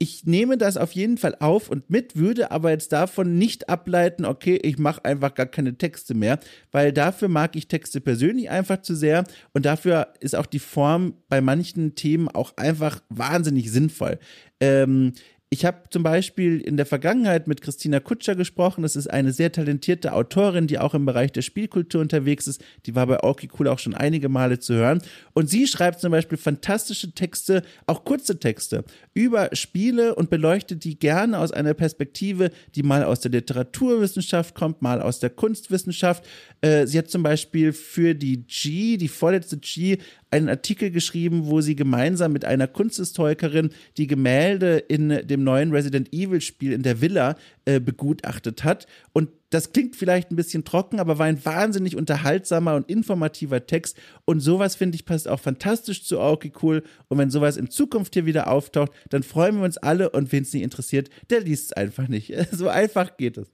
[0.03, 4.25] ich nehme das auf jeden Fall auf und mit, würde aber jetzt davon nicht ableiten,
[4.25, 6.41] okay, ich mache einfach gar keine Texte mehr,
[6.73, 11.15] weil dafür mag ich Texte persönlich einfach zu sehr und dafür ist auch die Form
[11.29, 14.19] bei manchen Themen auch einfach wahnsinnig sinnvoll.
[14.59, 15.13] Ähm,
[15.53, 18.81] ich habe zum Beispiel in der Vergangenheit mit Christina Kutscher gesprochen.
[18.81, 22.65] Das ist eine sehr talentierte Autorin, die auch im Bereich der Spielkultur unterwegs ist.
[22.87, 25.03] Die war bei Orky Cool auch schon einige Male zu hören.
[25.35, 30.99] Und sie schreibt zum Beispiel fantastische Texte, auch kurze Texte, über Spiele und beleuchtet die
[30.99, 36.25] gerne aus einer Perspektive, die mal aus der Literaturwissenschaft kommt, mal aus der Kunstwissenschaft.
[36.63, 39.99] Äh, sie hat zum Beispiel für die G, die vorletzte G,
[40.33, 46.13] einen Artikel geschrieben, wo sie gemeinsam mit einer Kunsthistorikerin die Gemälde in dem neuen Resident
[46.13, 48.87] Evil Spiel in der Villa äh, begutachtet hat.
[49.13, 53.99] Und das klingt vielleicht ein bisschen trocken, aber war ein wahnsinnig unterhaltsamer und informativer Text.
[54.25, 56.83] Und sowas, finde ich, passt auch fantastisch zu Aoki Cool.
[57.09, 60.09] Und wenn sowas in Zukunft hier wieder auftaucht, dann freuen wir uns alle.
[60.11, 62.33] Und wen es nicht interessiert, der liest es einfach nicht.
[62.53, 63.51] So einfach geht es.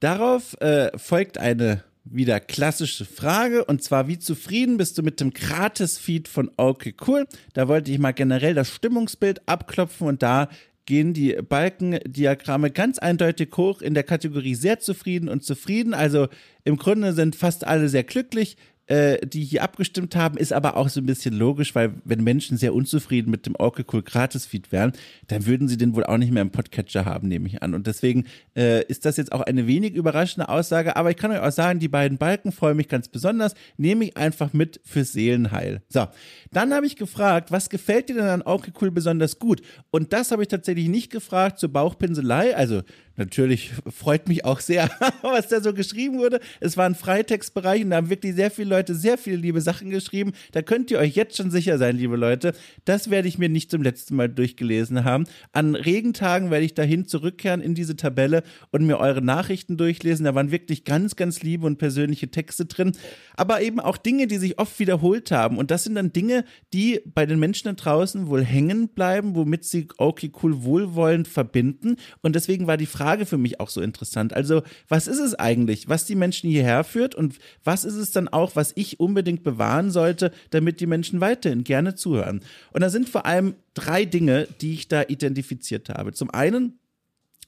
[0.00, 5.32] Darauf äh, folgt eine wieder klassische Frage und zwar, wie zufrieden bist du mit dem
[5.32, 7.26] Gratis-Feed von Okay Cool?
[7.52, 10.48] Da wollte ich mal generell das Stimmungsbild abklopfen und da
[10.86, 15.94] gehen die Balkendiagramme ganz eindeutig hoch in der Kategorie sehr zufrieden und zufrieden.
[15.94, 16.26] Also
[16.64, 18.56] im Grunde sind fast alle sehr glücklich.
[18.90, 22.56] Äh, die hier abgestimmt haben, ist aber auch so ein bisschen logisch, weil wenn Menschen
[22.56, 24.92] sehr unzufrieden mit dem Oracle Cool Gratis Feed wären,
[25.28, 27.74] dann würden sie den wohl auch nicht mehr im Podcatcher haben, nehme ich an.
[27.74, 28.24] Und deswegen
[28.56, 31.78] äh, ist das jetzt auch eine wenig überraschende Aussage, aber ich kann euch auch sagen,
[31.78, 35.82] die beiden Balken freuen mich ganz besonders, nehme ich einfach mit fürs Seelenheil.
[35.88, 36.08] So,
[36.50, 39.62] dann habe ich gefragt, was gefällt dir denn an Oracle Cool besonders gut?
[39.92, 42.82] Und das habe ich tatsächlich nicht gefragt zur Bauchpinselei, also
[43.20, 44.90] natürlich freut mich auch sehr,
[45.22, 46.40] was da so geschrieben wurde.
[46.58, 49.90] Es war ein Freitextbereich und da haben wirklich sehr viele Leute sehr viele liebe Sachen
[49.90, 50.32] geschrieben.
[50.52, 52.54] Da könnt ihr euch jetzt schon sicher sein, liebe Leute.
[52.84, 55.24] Das werde ich mir nicht zum letzten Mal durchgelesen haben.
[55.52, 60.24] An Regentagen werde ich dahin zurückkehren in diese Tabelle und mir eure Nachrichten durchlesen.
[60.24, 62.92] Da waren wirklich ganz, ganz liebe und persönliche Texte drin.
[63.36, 65.58] Aber eben auch Dinge, die sich oft wiederholt haben.
[65.58, 69.64] Und das sind dann Dinge, die bei den Menschen da draußen wohl hängen bleiben, womit
[69.64, 71.96] sie okay, cool, wohlwollend verbinden.
[72.22, 74.34] Und deswegen war die Frage, Frage für mich auch so interessant.
[74.34, 78.28] Also, was ist es eigentlich, was die Menschen hierher führt und was ist es dann
[78.28, 82.40] auch, was ich unbedingt bewahren sollte, damit die Menschen weiterhin gerne zuhören?
[82.72, 86.12] Und da sind vor allem drei Dinge, die ich da identifiziert habe.
[86.12, 86.78] Zum einen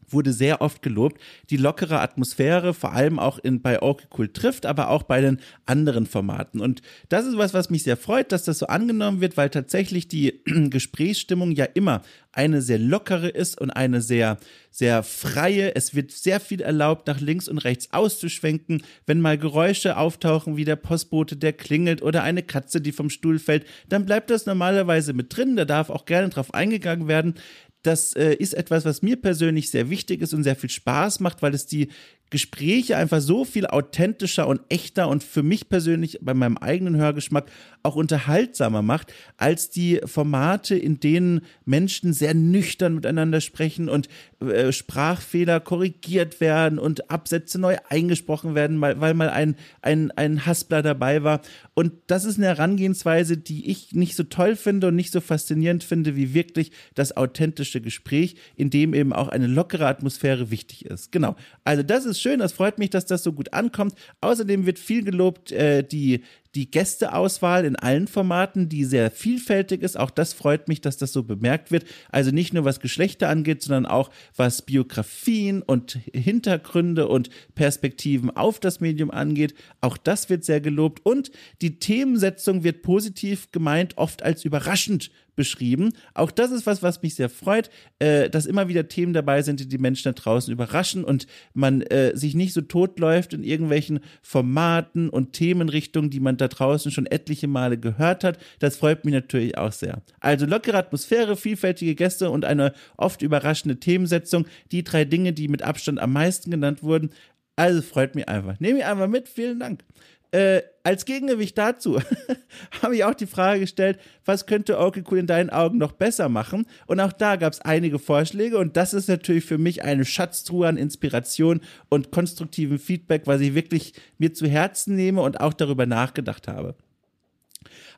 [0.08, 1.20] wurde sehr oft gelobt.
[1.50, 5.40] Die lockere Atmosphäre, vor allem auch in, bei Okay Cool trifft, aber auch bei den
[5.66, 6.60] anderen Formaten.
[6.60, 10.08] Und das ist was, was mich sehr freut, dass das so angenommen wird, weil tatsächlich
[10.08, 14.38] die Gesprächsstimmung ja immer eine sehr lockere ist und eine sehr,
[14.70, 15.74] sehr freie.
[15.74, 18.82] Es wird sehr viel erlaubt, nach links und rechts auszuschwenken.
[19.06, 23.38] Wenn mal Geräusche auftauchen, wie der Postbote, der klingelt oder eine Katze, die vom Stuhl
[23.38, 25.56] fällt, dann bleibt das normalerweise mit drin.
[25.56, 27.34] Da darf auch gerne drauf eingegangen werden.
[27.82, 31.42] Das äh, ist etwas, was mir persönlich sehr wichtig ist und sehr viel Spaß macht,
[31.42, 31.88] weil es die
[32.32, 37.44] Gespräche einfach so viel authentischer und echter und für mich persönlich bei meinem eigenen Hörgeschmack
[37.82, 44.08] auch unterhaltsamer macht, als die Formate, in denen Menschen sehr nüchtern miteinander sprechen und
[44.40, 50.80] äh, Sprachfehler korrigiert werden und Absätze neu eingesprochen werden, weil, mal ein, ein, ein Haspler
[50.80, 51.42] dabei war.
[51.74, 55.84] Und das ist eine Herangehensweise, die ich nicht so toll finde und nicht so faszinierend
[55.84, 61.12] finde, wie wirklich das authentische Gespräch, in dem eben auch eine lockere Atmosphäre wichtig ist.
[61.12, 61.36] Genau.
[61.64, 63.94] Also das ist schön, das freut mich, dass das so gut ankommt.
[64.20, 66.22] Außerdem wird viel gelobt, äh, die,
[66.54, 69.98] die Gästeauswahl in allen Formaten, die sehr vielfältig ist.
[69.98, 71.84] Auch das freut mich, dass das so bemerkt wird.
[72.10, 78.60] Also nicht nur was Geschlechter angeht, sondern auch was Biografien und Hintergründe und Perspektiven auf
[78.60, 79.54] das Medium angeht.
[79.80, 81.04] Auch das wird sehr gelobt.
[81.04, 81.30] Und
[81.60, 85.92] die Themensetzung wird positiv gemeint, oft als überraschend beschrieben.
[86.14, 89.60] Auch das ist was, was mich sehr freut, äh, dass immer wieder Themen dabei sind,
[89.60, 94.00] die die Menschen da draußen überraschen und man äh, sich nicht so totläuft in irgendwelchen
[94.22, 98.38] Formaten und Themenrichtungen, die man da draußen schon etliche Male gehört hat.
[98.58, 100.02] Das freut mich natürlich auch sehr.
[100.20, 104.46] Also lockere Atmosphäre, vielfältige Gäste und eine oft überraschende Themensetzung.
[104.70, 107.10] Die drei Dinge, die mit Abstand am meisten genannt wurden.
[107.56, 108.58] Also freut mich einfach.
[108.60, 109.28] Nehme ich einfach mit.
[109.28, 109.84] Vielen Dank.
[110.32, 112.00] Äh, als Gegengewicht dazu
[112.82, 116.66] habe ich auch die Frage gestellt, was könnte Cool in deinen Augen noch besser machen?
[116.86, 120.68] Und auch da gab es einige Vorschläge und das ist natürlich für mich eine Schatztruhe
[120.68, 125.84] an Inspiration und konstruktivem Feedback, was ich wirklich mir zu Herzen nehme und auch darüber
[125.84, 126.76] nachgedacht habe.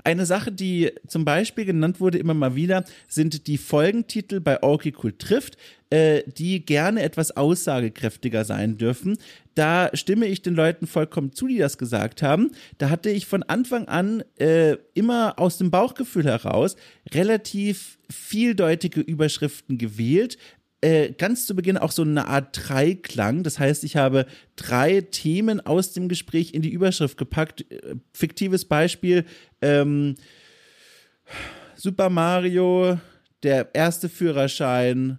[0.07, 4.95] Eine Sache, die zum Beispiel genannt wurde immer mal wieder, sind die Folgentitel bei Orky
[5.03, 5.57] Cool trifft,
[5.88, 9.17] äh, die gerne etwas aussagekräftiger sein dürfen.
[9.55, 12.51] Da stimme ich den Leuten vollkommen zu, die das gesagt haben.
[12.77, 16.77] Da hatte ich von Anfang an äh, immer aus dem Bauchgefühl heraus
[17.14, 20.37] relativ vieldeutige Überschriften gewählt,
[20.85, 23.42] äh, ganz zu Beginn auch so eine Art Dreiklang.
[23.42, 27.70] Das heißt, ich habe drei Themen aus dem Gespräch in die Überschrift gepackt.
[27.73, 29.25] Äh, fiktives Beispiel:
[29.62, 30.16] ähm,
[31.75, 32.99] Super Mario,
[33.42, 35.18] der erste Führerschein,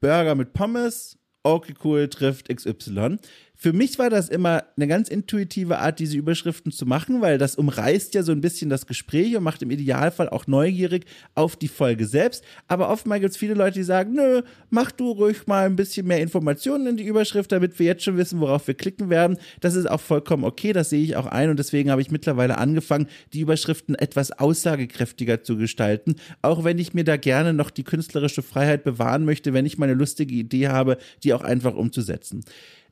[0.00, 3.16] Burger mit Pommes, okay cool, trifft XY
[3.58, 7.56] für mich war das immer eine ganz intuitive Art, diese Überschriften zu machen, weil das
[7.56, 11.68] umreißt ja so ein bisschen das Gespräch und macht im Idealfall auch neugierig auf die
[11.68, 12.44] Folge selbst.
[12.68, 16.06] Aber oftmals gibt es viele Leute, die sagen, nö, mach du ruhig mal ein bisschen
[16.06, 19.38] mehr Informationen in die Überschrift, damit wir jetzt schon wissen, worauf wir klicken werden.
[19.60, 22.58] Das ist auch vollkommen okay, das sehe ich auch ein und deswegen habe ich mittlerweile
[22.58, 27.84] angefangen, die Überschriften etwas aussagekräftiger zu gestalten, auch wenn ich mir da gerne noch die
[27.84, 32.44] künstlerische Freiheit bewahren möchte, wenn ich meine lustige Idee habe, die auch einfach umzusetzen.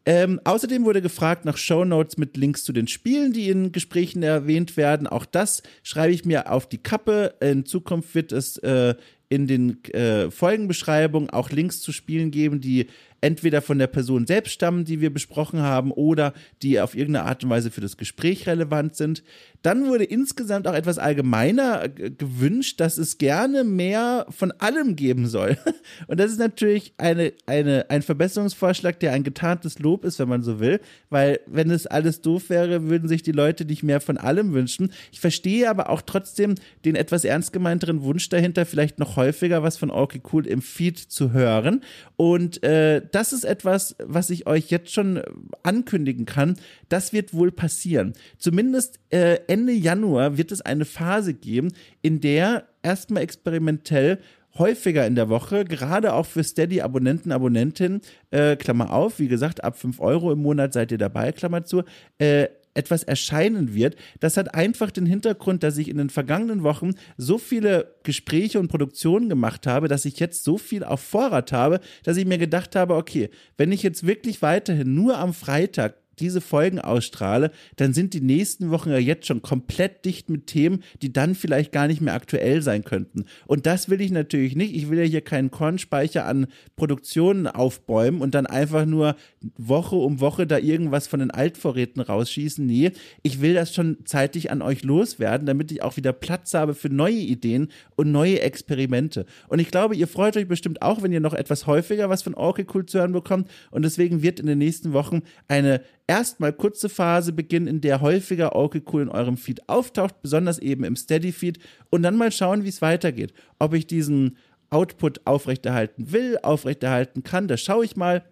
[0.07, 4.77] Ähm, außerdem wurde gefragt nach Shownotes mit Links zu den Spielen, die in Gesprächen erwähnt
[4.77, 5.07] werden.
[5.07, 7.35] Auch das schreibe ich mir auf die Kappe.
[7.41, 8.95] In Zukunft wird es äh,
[9.31, 12.87] in den äh, Folgenbeschreibungen auch Links zu Spielen geben, die
[13.25, 17.43] entweder von der Person selbst stammen, die wir besprochen haben, oder die auf irgendeine Art
[17.43, 19.25] und Weise für das Gespräch relevant sind.
[19.63, 25.57] Dann wurde insgesamt auch etwas allgemeiner gewünscht, dass es gerne mehr von allem geben soll.
[26.07, 30.43] Und das ist natürlich eine, eine, ein Verbesserungsvorschlag, der ein getarntes Lob ist, wenn man
[30.43, 34.19] so will, weil wenn es alles doof wäre, würden sich die Leute nicht mehr von
[34.19, 34.93] allem wünschen.
[35.13, 39.79] Ich verstehe aber auch trotzdem den etwas ernst gemeinteren Wunsch dahinter, vielleicht noch häufiger was
[39.79, 41.83] von Okay Cool im Feed zu hören.
[42.17, 45.23] Und äh, das ist etwas, was ich euch jetzt schon
[45.63, 46.57] ankündigen kann.
[46.89, 48.15] Das wird wohl passieren.
[48.39, 51.73] Zumindest äh, Ende Januar wird es eine Phase geben,
[52.03, 54.19] in der erstmal experimentell
[54.59, 59.79] häufiger in der Woche, gerade auch für Steady-Abonnenten, Abonnentinnen, äh, Klammer auf, wie gesagt, ab
[59.79, 61.83] 5 Euro im Monat seid ihr dabei, Klammer zu,
[62.19, 63.97] äh, etwas erscheinen wird.
[64.21, 68.69] Das hat einfach den Hintergrund, dass ich in den vergangenen Wochen so viele Gespräche und
[68.69, 72.77] Produktionen gemacht habe, dass ich jetzt so viel auf Vorrat habe, dass ich mir gedacht
[72.77, 78.15] habe, okay, wenn ich jetzt wirklich weiterhin nur am Freitag diese Folgen ausstrahle, dann sind
[78.15, 82.01] die nächsten Wochen ja jetzt schon komplett dicht mit Themen, die dann vielleicht gar nicht
[82.01, 83.25] mehr aktuell sein könnten.
[83.47, 84.75] Und das will ich natürlich nicht.
[84.75, 86.47] Ich will ja hier keinen Kornspeicher an
[86.77, 89.17] Produktionen aufbäumen und dann einfach nur
[89.57, 92.65] Woche um Woche da irgendwas von den Altvorräten rausschießen.
[92.65, 96.75] Nee, ich will das schon zeitig an euch loswerden, damit ich auch wieder Platz habe
[96.75, 99.27] für neue Ideen und neue Experimente.
[99.49, 102.35] Und ich glaube, ihr freut euch bestimmt auch, wenn ihr noch etwas häufiger was von
[102.35, 103.51] Orky Cool zu hören bekommt.
[103.71, 108.57] Und deswegen wird in den nächsten Wochen eine erstmal kurze Phase beginnen, in der häufiger
[108.57, 111.59] okay cool in eurem Feed auftaucht, besonders eben im Steady Feed
[111.91, 113.33] und dann mal schauen, wie es weitergeht.
[113.59, 114.37] Ob ich diesen
[114.71, 118.25] Output aufrechterhalten will, aufrechterhalten kann, da schaue ich mal.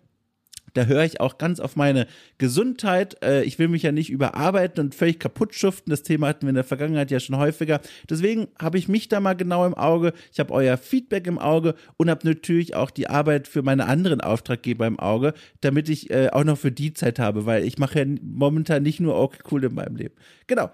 [0.74, 2.06] Da höre ich auch ganz auf meine
[2.38, 3.22] Gesundheit.
[3.22, 5.90] Äh, ich will mich ja nicht überarbeiten und völlig kaputt schuften.
[5.90, 7.80] Das Thema hatten wir in der Vergangenheit ja schon häufiger.
[8.08, 10.12] Deswegen habe ich mich da mal genau im Auge.
[10.32, 14.20] Ich habe euer Feedback im Auge und habe natürlich auch die Arbeit für meine anderen
[14.20, 18.00] Auftraggeber im Auge, damit ich äh, auch noch für die Zeit habe, weil ich mache
[18.00, 20.14] ja momentan nicht nur okay cool in meinem Leben.
[20.46, 20.70] Genau.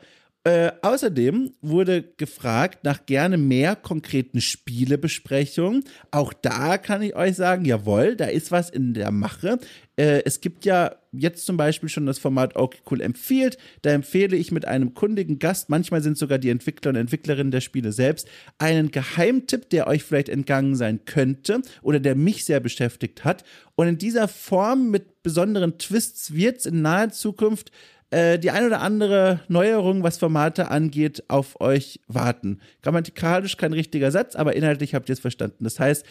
[0.49, 5.85] Äh, außerdem wurde gefragt nach gerne mehr konkreten Spielebesprechungen.
[6.11, 9.59] Auch da kann ich euch sagen, jawohl, da ist was in der Mache.
[9.97, 13.59] Äh, es gibt ja jetzt zum Beispiel schon das Format Okay Cool empfiehlt.
[13.83, 17.61] Da empfehle ich mit einem kundigen Gast, manchmal sind sogar die Entwickler und Entwicklerinnen der
[17.61, 23.23] Spiele selbst, einen Geheimtipp, der euch vielleicht entgangen sein könnte oder der mich sehr beschäftigt
[23.23, 23.45] hat.
[23.75, 27.71] Und in dieser Form mit besonderen Twists wird es in naher Zukunft
[28.11, 32.61] äh, die ein oder andere Neuerung, was Formate angeht, auf euch warten.
[32.83, 35.65] Grammatikalisch kein richtiger Satz, aber inhaltlich habt ihr es verstanden.
[35.65, 36.05] Das heißt,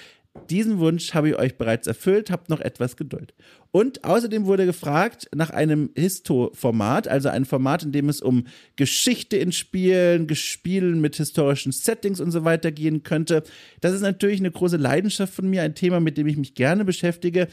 [0.50, 3.34] diesen Wunsch habe ich euch bereits erfüllt, habt noch etwas Geduld.
[3.72, 9.38] Und außerdem wurde gefragt nach einem Histo-Format, also ein Format, in dem es um Geschichte
[9.38, 13.44] in Spielen, Gespielen mit historischen Settings und so weiter gehen könnte.
[13.82, 16.86] Das ist natürlich eine große Leidenschaft von mir, ein Thema, mit dem ich mich gerne
[16.86, 17.48] beschäftige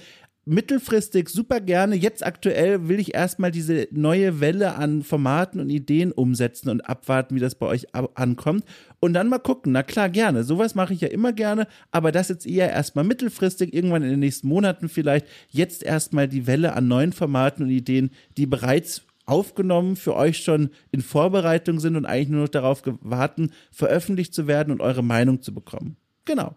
[0.46, 1.96] mittelfristig super gerne.
[1.96, 7.34] Jetzt aktuell will ich erstmal diese neue Welle an Formaten und Ideen umsetzen und abwarten,
[7.34, 8.64] wie das bei euch ankommt.
[9.00, 9.72] Und dann mal gucken.
[9.72, 10.44] Na klar, gerne.
[10.44, 14.20] Sowas mache ich ja immer gerne, aber das jetzt eher erstmal mittelfristig, irgendwann in den
[14.20, 15.26] nächsten Monaten vielleicht.
[15.50, 20.70] Jetzt erstmal die Welle an neuen Formaten und Ideen, die bereits aufgenommen, für euch schon
[20.90, 25.40] in Vorbereitung sind und eigentlich nur noch darauf warten, veröffentlicht zu werden und eure Meinung
[25.40, 25.96] zu bekommen.
[26.24, 26.54] Genau.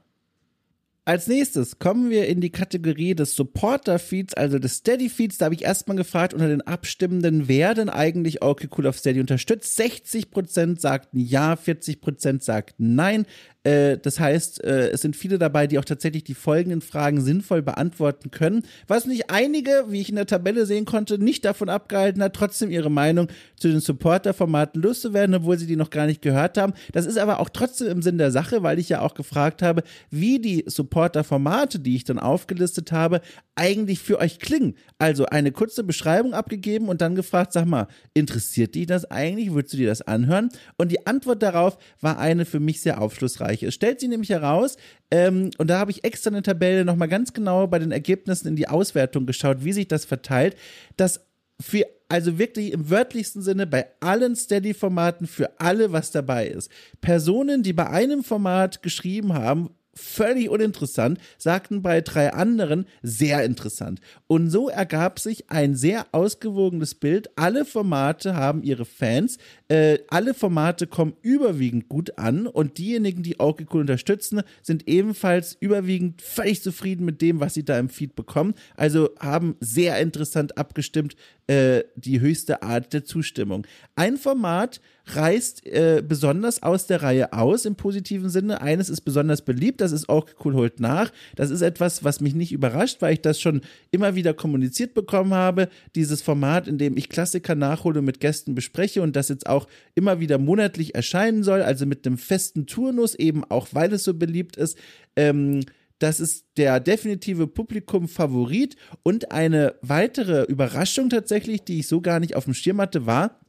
[1.08, 5.38] Als nächstes kommen wir in die Kategorie des Supporter-Feeds, also des Steady-Feeds.
[5.38, 9.22] Da habe ich erstmal gefragt unter den Abstimmenden, wer denn eigentlich okay cool auf Steady
[9.22, 9.80] unterstützt.
[9.80, 13.26] 60% sagten ja, 40% sagten nein.
[13.68, 17.62] Äh, das heißt, äh, es sind viele dabei, die auch tatsächlich die folgenden Fragen sinnvoll
[17.62, 18.64] beantworten können.
[18.88, 22.70] Was nicht einige, wie ich in der Tabelle sehen konnte, nicht davon abgehalten hat, trotzdem
[22.70, 26.74] ihre Meinung zu den Supporter-Formaten loszuwerden, obwohl sie die noch gar nicht gehört haben.
[26.94, 29.84] Das ist aber auch trotzdem im Sinn der Sache, weil ich ja auch gefragt habe,
[30.12, 30.64] wie die
[30.98, 33.22] Supporter-Formate, die ich dann aufgelistet habe,
[33.56, 34.76] eigentlich für euch klingen.
[34.98, 39.54] Also eine kurze Beschreibung abgegeben und dann gefragt, sag mal, interessiert dich das eigentlich?
[39.54, 40.50] Würdest du dir das anhören?
[40.78, 43.68] Und die Antwort darauf war eine für mich sehr aufschlussreiche.
[43.68, 44.78] Es stellt sich nämlich heraus,
[45.12, 48.56] ähm, und da habe ich extra eine Tabelle nochmal ganz genau bei den Ergebnissen in
[48.56, 50.56] die Auswertung geschaut, wie sich das verteilt,
[50.96, 51.22] dass
[51.62, 56.72] für also wirklich im wörtlichsten Sinne bei allen Steady-Formaten für alle was dabei ist.
[57.02, 64.00] Personen, die bei einem Format geschrieben haben, völlig uninteressant, sagten bei drei anderen sehr interessant.
[64.28, 67.30] Und so ergab sich ein sehr ausgewogenes Bild.
[67.36, 73.38] Alle Formate haben ihre Fans, äh, alle Formate kommen überwiegend gut an und diejenigen, die
[73.40, 78.54] Cool unterstützen, sind ebenfalls überwiegend völlig zufrieden mit dem, was sie da im Feed bekommen.
[78.76, 81.16] Also haben sehr interessant abgestimmt
[81.48, 83.66] äh, die höchste Art der Zustimmung.
[83.96, 88.62] Ein Format reißt äh, besonders aus der Reihe aus im positiven Sinne.
[88.62, 91.12] Eines ist besonders beliebt, Das ist auch cool, holt nach.
[91.36, 95.34] Das ist etwas, was mich nicht überrascht, weil ich das schon immer wieder kommuniziert bekommen
[95.34, 95.70] habe.
[95.96, 99.68] Dieses Format, in dem ich Klassiker nachhole und mit Gästen bespreche und das jetzt auch
[99.96, 104.14] immer wieder monatlich erscheinen soll, also mit einem festen Turnus, eben auch weil es so
[104.14, 104.78] beliebt ist.
[105.16, 105.62] Ähm,
[106.00, 112.36] das ist der definitive Publikum-Favorit und eine weitere Überraschung tatsächlich, die ich so gar nicht
[112.36, 113.40] auf dem Schirm hatte, war,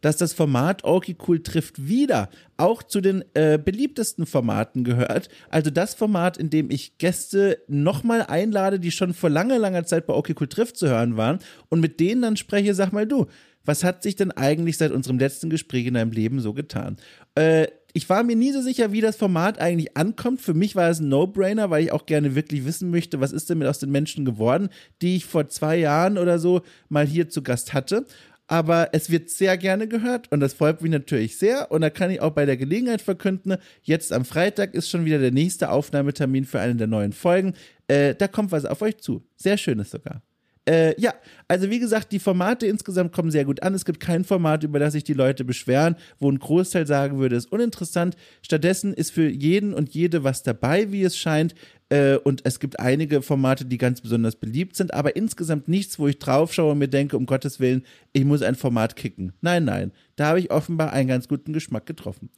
[0.00, 5.28] dass das Format Orky Cool trifft wieder auch zu den äh, beliebtesten Formaten gehört.
[5.48, 10.06] Also das Format, in dem ich Gäste nochmal einlade, die schon vor langer, langer Zeit
[10.06, 11.38] bei Orky Cool trifft zu hören waren
[11.68, 13.26] und mit denen dann spreche, sag mal du,
[13.64, 16.96] was hat sich denn eigentlich seit unserem letzten Gespräch in deinem Leben so getan?
[17.34, 20.40] Äh, ich war mir nie so sicher, wie das Format eigentlich ankommt.
[20.40, 23.50] Für mich war es ein No-Brainer, weil ich auch gerne wirklich wissen möchte, was ist
[23.50, 24.68] denn mit aus den Menschen geworden,
[25.02, 28.06] die ich vor zwei Jahren oder so mal hier zu Gast hatte.
[28.50, 31.70] Aber es wird sehr gerne gehört und das freut mich natürlich sehr.
[31.70, 35.20] Und da kann ich auch bei der Gelegenheit verkünden, jetzt am Freitag ist schon wieder
[35.20, 37.54] der nächste Aufnahmetermin für eine der neuen Folgen.
[37.86, 39.22] Äh, da kommt was auf euch zu.
[39.36, 40.22] Sehr schönes sogar.
[40.68, 41.14] Äh, ja,
[41.46, 43.72] also wie gesagt, die Formate insgesamt kommen sehr gut an.
[43.72, 47.36] Es gibt kein Format, über das sich die Leute beschweren, wo ein Großteil sagen würde,
[47.36, 48.16] ist uninteressant.
[48.42, 51.54] Stattdessen ist für jeden und jede was dabei, wie es scheint.
[51.90, 56.08] Äh, und es gibt einige Formate, die ganz besonders beliebt sind, aber insgesamt nichts, wo
[56.08, 59.32] ich draufschaue und mir denke, um Gottes Willen, ich muss ein Format kicken.
[59.40, 59.92] Nein, nein.
[60.16, 62.30] Da habe ich offenbar einen ganz guten Geschmack getroffen.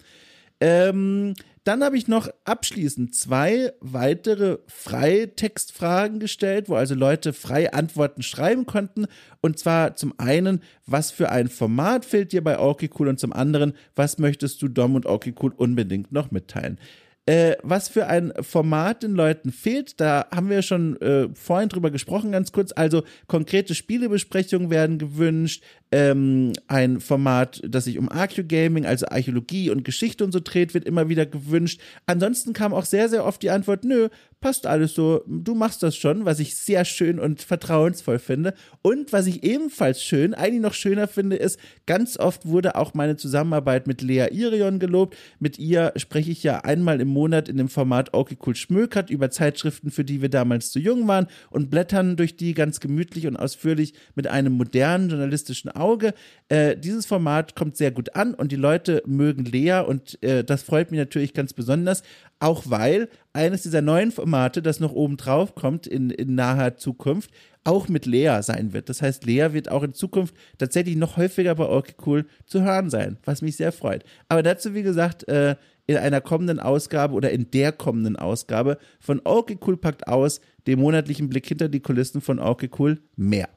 [0.60, 1.34] Ähm,
[1.64, 8.64] dann habe ich noch abschließend zwei weitere Freitextfragen gestellt, wo also Leute frei Antworten schreiben
[8.64, 9.06] konnten.
[9.40, 13.32] Und zwar zum einen, was für ein Format fehlt dir bei Orky Cool und zum
[13.32, 16.78] anderen, was möchtest du Dom und Orky Cool unbedingt noch mitteilen?
[17.24, 21.92] Äh, was für ein Format den Leuten fehlt, da haben wir schon äh, vorhin drüber
[21.92, 22.72] gesprochen, ganz kurz.
[22.72, 25.62] Also konkrete Spielebesprechungen werden gewünscht,
[25.92, 30.84] ähm, ein Format, das sich um Archeogaming, also Archäologie und Geschichte und so dreht, wird
[30.84, 31.80] immer wieder gewünscht.
[32.06, 34.08] Ansonsten kam auch sehr, sehr oft die Antwort, nö,
[34.42, 38.52] passt alles so, du machst das schon, was ich sehr schön und vertrauensvoll finde.
[38.82, 43.16] Und was ich ebenfalls schön, eigentlich noch schöner finde, ist, ganz oft wurde auch meine
[43.16, 45.16] Zusammenarbeit mit Lea Irion gelobt.
[45.38, 49.30] Mit ihr spreche ich ja einmal im Monat in dem Format Okay Cool Schmökert über
[49.30, 53.36] Zeitschriften, für die wir damals zu jung waren und blättern durch die ganz gemütlich und
[53.36, 56.12] ausführlich mit einem modernen journalistischen Auge.
[56.48, 60.64] Äh, dieses Format kommt sehr gut an und die Leute mögen Lea und äh, das
[60.64, 62.02] freut mich natürlich ganz besonders.
[62.42, 67.30] Auch weil eines dieser neuen Formate, das noch oben drauf kommt in, in naher Zukunft,
[67.62, 68.88] auch mit Lea sein wird.
[68.88, 72.90] Das heißt, Lea wird auch in Zukunft tatsächlich noch häufiger bei Orky Cool zu hören
[72.90, 74.02] sein, was mich sehr freut.
[74.28, 75.54] Aber dazu, wie gesagt, äh,
[75.86, 80.80] in einer kommenden Ausgabe oder in der kommenden Ausgabe von Orky Cool packt aus, dem
[80.80, 83.50] monatlichen Blick hinter die Kulissen von Orky Cool, mehr.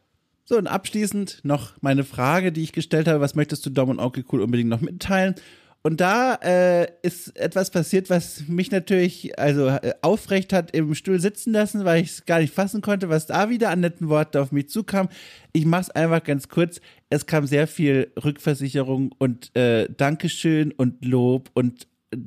[0.43, 3.99] So, und abschließend noch meine Frage, die ich gestellt habe, was möchtest du Dom und
[3.99, 5.33] Orky Cool unbedingt noch mitteilen?
[5.85, 11.19] Und da äh, ist etwas passiert, was mich natürlich also äh, aufrecht hat im Stuhl
[11.19, 14.39] sitzen lassen, weil ich es gar nicht fassen konnte, was da wieder an netten Worten
[14.39, 15.09] auf mich zukam.
[15.53, 16.81] Ich mache es einfach ganz kurz.
[17.11, 21.85] Es kam sehr viel Rückversicherung und äh, Dankeschön und Lob und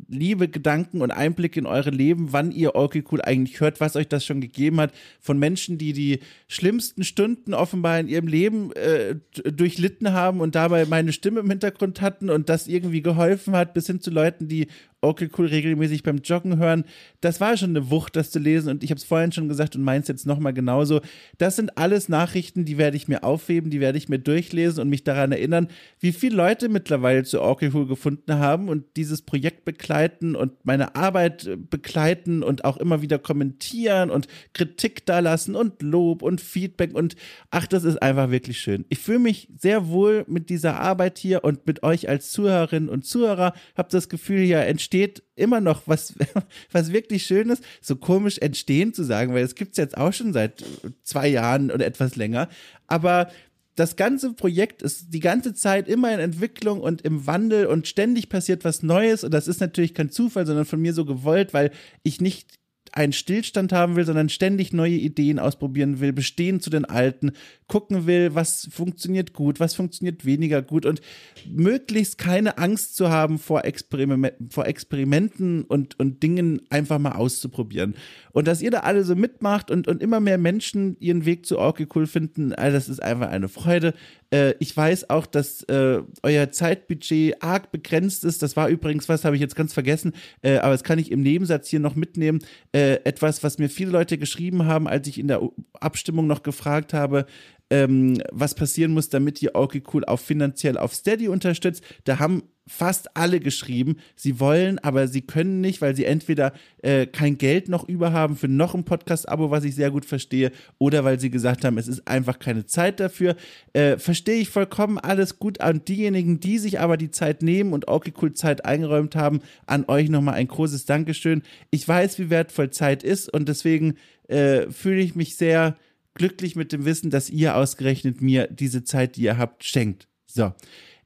[0.09, 4.09] liebe Gedanken und Einblicke in eure Leben, wann ihr Orky Cool eigentlich hört, was euch
[4.09, 9.16] das schon gegeben hat, von Menschen, die die schlimmsten Stunden offenbar in ihrem Leben äh,
[9.45, 13.86] durchlitten haben und dabei meine Stimme im Hintergrund hatten und das irgendwie geholfen hat, bis
[13.86, 14.68] hin zu Leuten, die
[15.01, 16.84] okay, cool, regelmäßig beim Joggen hören.
[17.20, 18.70] Das war schon eine Wucht, das zu lesen.
[18.70, 21.01] Und ich habe es vorhin schon gesagt und meins jetzt nochmal genauso.
[21.38, 24.88] Das sind alles Nachrichten, die werde ich mir aufheben, die werde ich mir durchlesen und
[24.88, 25.68] mich daran erinnern,
[26.01, 30.96] wie viele Leute mittlerweile zu Okay Cool gefunden haben und dieses Projekt begleiten und meine
[30.96, 36.94] Arbeit begleiten und auch immer wieder kommentieren und Kritik da lassen und Lob und Feedback
[36.94, 37.14] und
[37.51, 38.84] ach, das ist einfach wirklich schön.
[38.88, 43.05] Ich fühle mich sehr wohl mit dieser Arbeit hier und mit euch als Zuhörerinnen und
[43.05, 43.53] Zuhörer.
[43.76, 46.14] Habe das Gefühl, hier entsteht entsteht immer noch was,
[46.72, 50.32] was wirklich Schönes, so komisch entstehen zu sagen, weil es gibt es jetzt auch schon
[50.32, 50.64] seit
[51.03, 52.49] zwei Jahren oder etwas länger.
[52.86, 53.30] Aber
[53.74, 58.28] das ganze Projekt ist die ganze Zeit immer in Entwicklung und im Wandel und ständig
[58.28, 59.24] passiert was Neues.
[59.24, 61.70] Und das ist natürlich kein Zufall, sondern von mir so gewollt, weil
[62.03, 62.59] ich nicht
[62.95, 67.32] einen Stillstand haben will, sondern ständig neue Ideen ausprobieren will, bestehen zu den alten,
[67.66, 71.01] gucken will, was funktioniert gut, was funktioniert weniger gut und
[71.49, 77.95] möglichst keine Angst zu haben vor, Experiment, vor Experimenten und, und Dingen einfach mal auszuprobieren.
[78.32, 81.59] Und dass ihr da alle so mitmacht und, und immer mehr Menschen ihren Weg zu
[81.59, 83.95] Orky cool finden, all das ist einfach eine Freude.
[84.31, 88.43] Äh, ich weiß auch, dass äh, euer Zeitbudget arg begrenzt ist.
[88.43, 90.12] Das war übrigens was, habe ich jetzt ganz vergessen,
[90.43, 92.41] äh, aber das kann ich im Nebensatz hier noch mitnehmen.
[92.72, 95.41] Äh, etwas, was mir viele Leute geschrieben haben, als ich in der
[95.81, 97.26] Abstimmung noch gefragt habe,
[97.70, 101.83] ähm, was passieren muss, damit ihr Orky Cool auch finanziell auf Steady unterstützt.
[102.05, 106.53] Da haben fast alle geschrieben, sie wollen, aber sie können nicht, weil sie entweder
[106.83, 110.53] äh, kein Geld noch über haben für noch ein Podcast-Abo, was ich sehr gut verstehe,
[110.79, 113.37] oder weil sie gesagt haben, es ist einfach keine Zeit dafür.
[113.73, 117.89] Äh, verstehe ich vollkommen alles gut an diejenigen, die sich aber die Zeit nehmen und
[117.89, 119.41] okay cool Zeit eingeräumt haben.
[119.66, 121.43] An euch nochmal ein großes Dankeschön.
[121.71, 123.95] Ich weiß, wie wertvoll Zeit ist und deswegen
[124.29, 125.77] äh, fühle ich mich sehr
[126.14, 130.09] glücklich mit dem Wissen, dass ihr ausgerechnet mir diese Zeit, die ihr habt, schenkt.
[130.27, 130.53] So.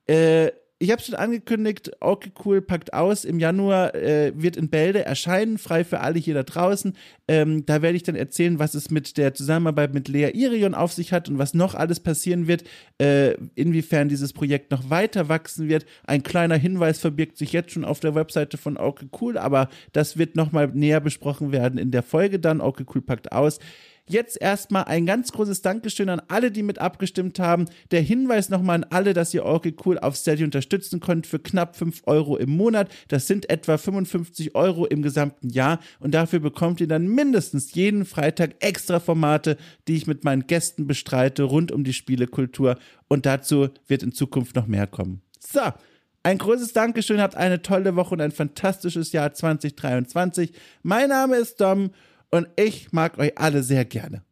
[0.07, 0.51] Äh,
[0.83, 3.25] ich habe schon angekündigt, okay cool packt aus.
[3.25, 6.95] Im Januar äh, wird in Bälde erscheinen, frei für alle hier da draußen.
[7.29, 10.93] Ähm, da werde ich dann erzählen, was es mit der Zusammenarbeit mit Lea Irion auf
[10.93, 12.65] sich hat und was noch alles passieren wird,
[13.01, 15.87] äh, inwiefern dieses Projekt noch weiter wachsen wird.
[16.05, 20.19] Ein kleiner Hinweis verbirgt sich jetzt schon auf der Webseite von Okay Cool, aber das
[20.19, 22.61] wird nochmal näher besprochen werden in der Folge dann.
[22.61, 23.61] Okay Cool packt aus.
[24.09, 27.67] Jetzt erstmal ein ganz großes Dankeschön an alle, die mit abgestimmt haben.
[27.93, 31.77] Der Hinweis nochmal an alle, dass ihr Orky Cool auf Steady unterstützen könnt für knapp
[31.77, 32.91] 5 Euro im Monat.
[33.07, 38.05] Das sind etwa 55 Euro im gesamten Jahr und dafür bekommt ihr dann mindestens jeden
[38.05, 43.69] Freitag extra Formate, die ich mit meinen Gästen bestreite rund um die Spielekultur und dazu
[43.87, 45.23] wird in Zukunft noch mehr kommen.
[45.39, 45.61] So,
[46.25, 50.53] ein großes Dankeschön, habt eine tolle Woche und ein fantastisches Jahr 2023.
[50.83, 51.91] Mein Name ist Dom
[52.33, 54.25] und ich mag euch alle sehr gerne.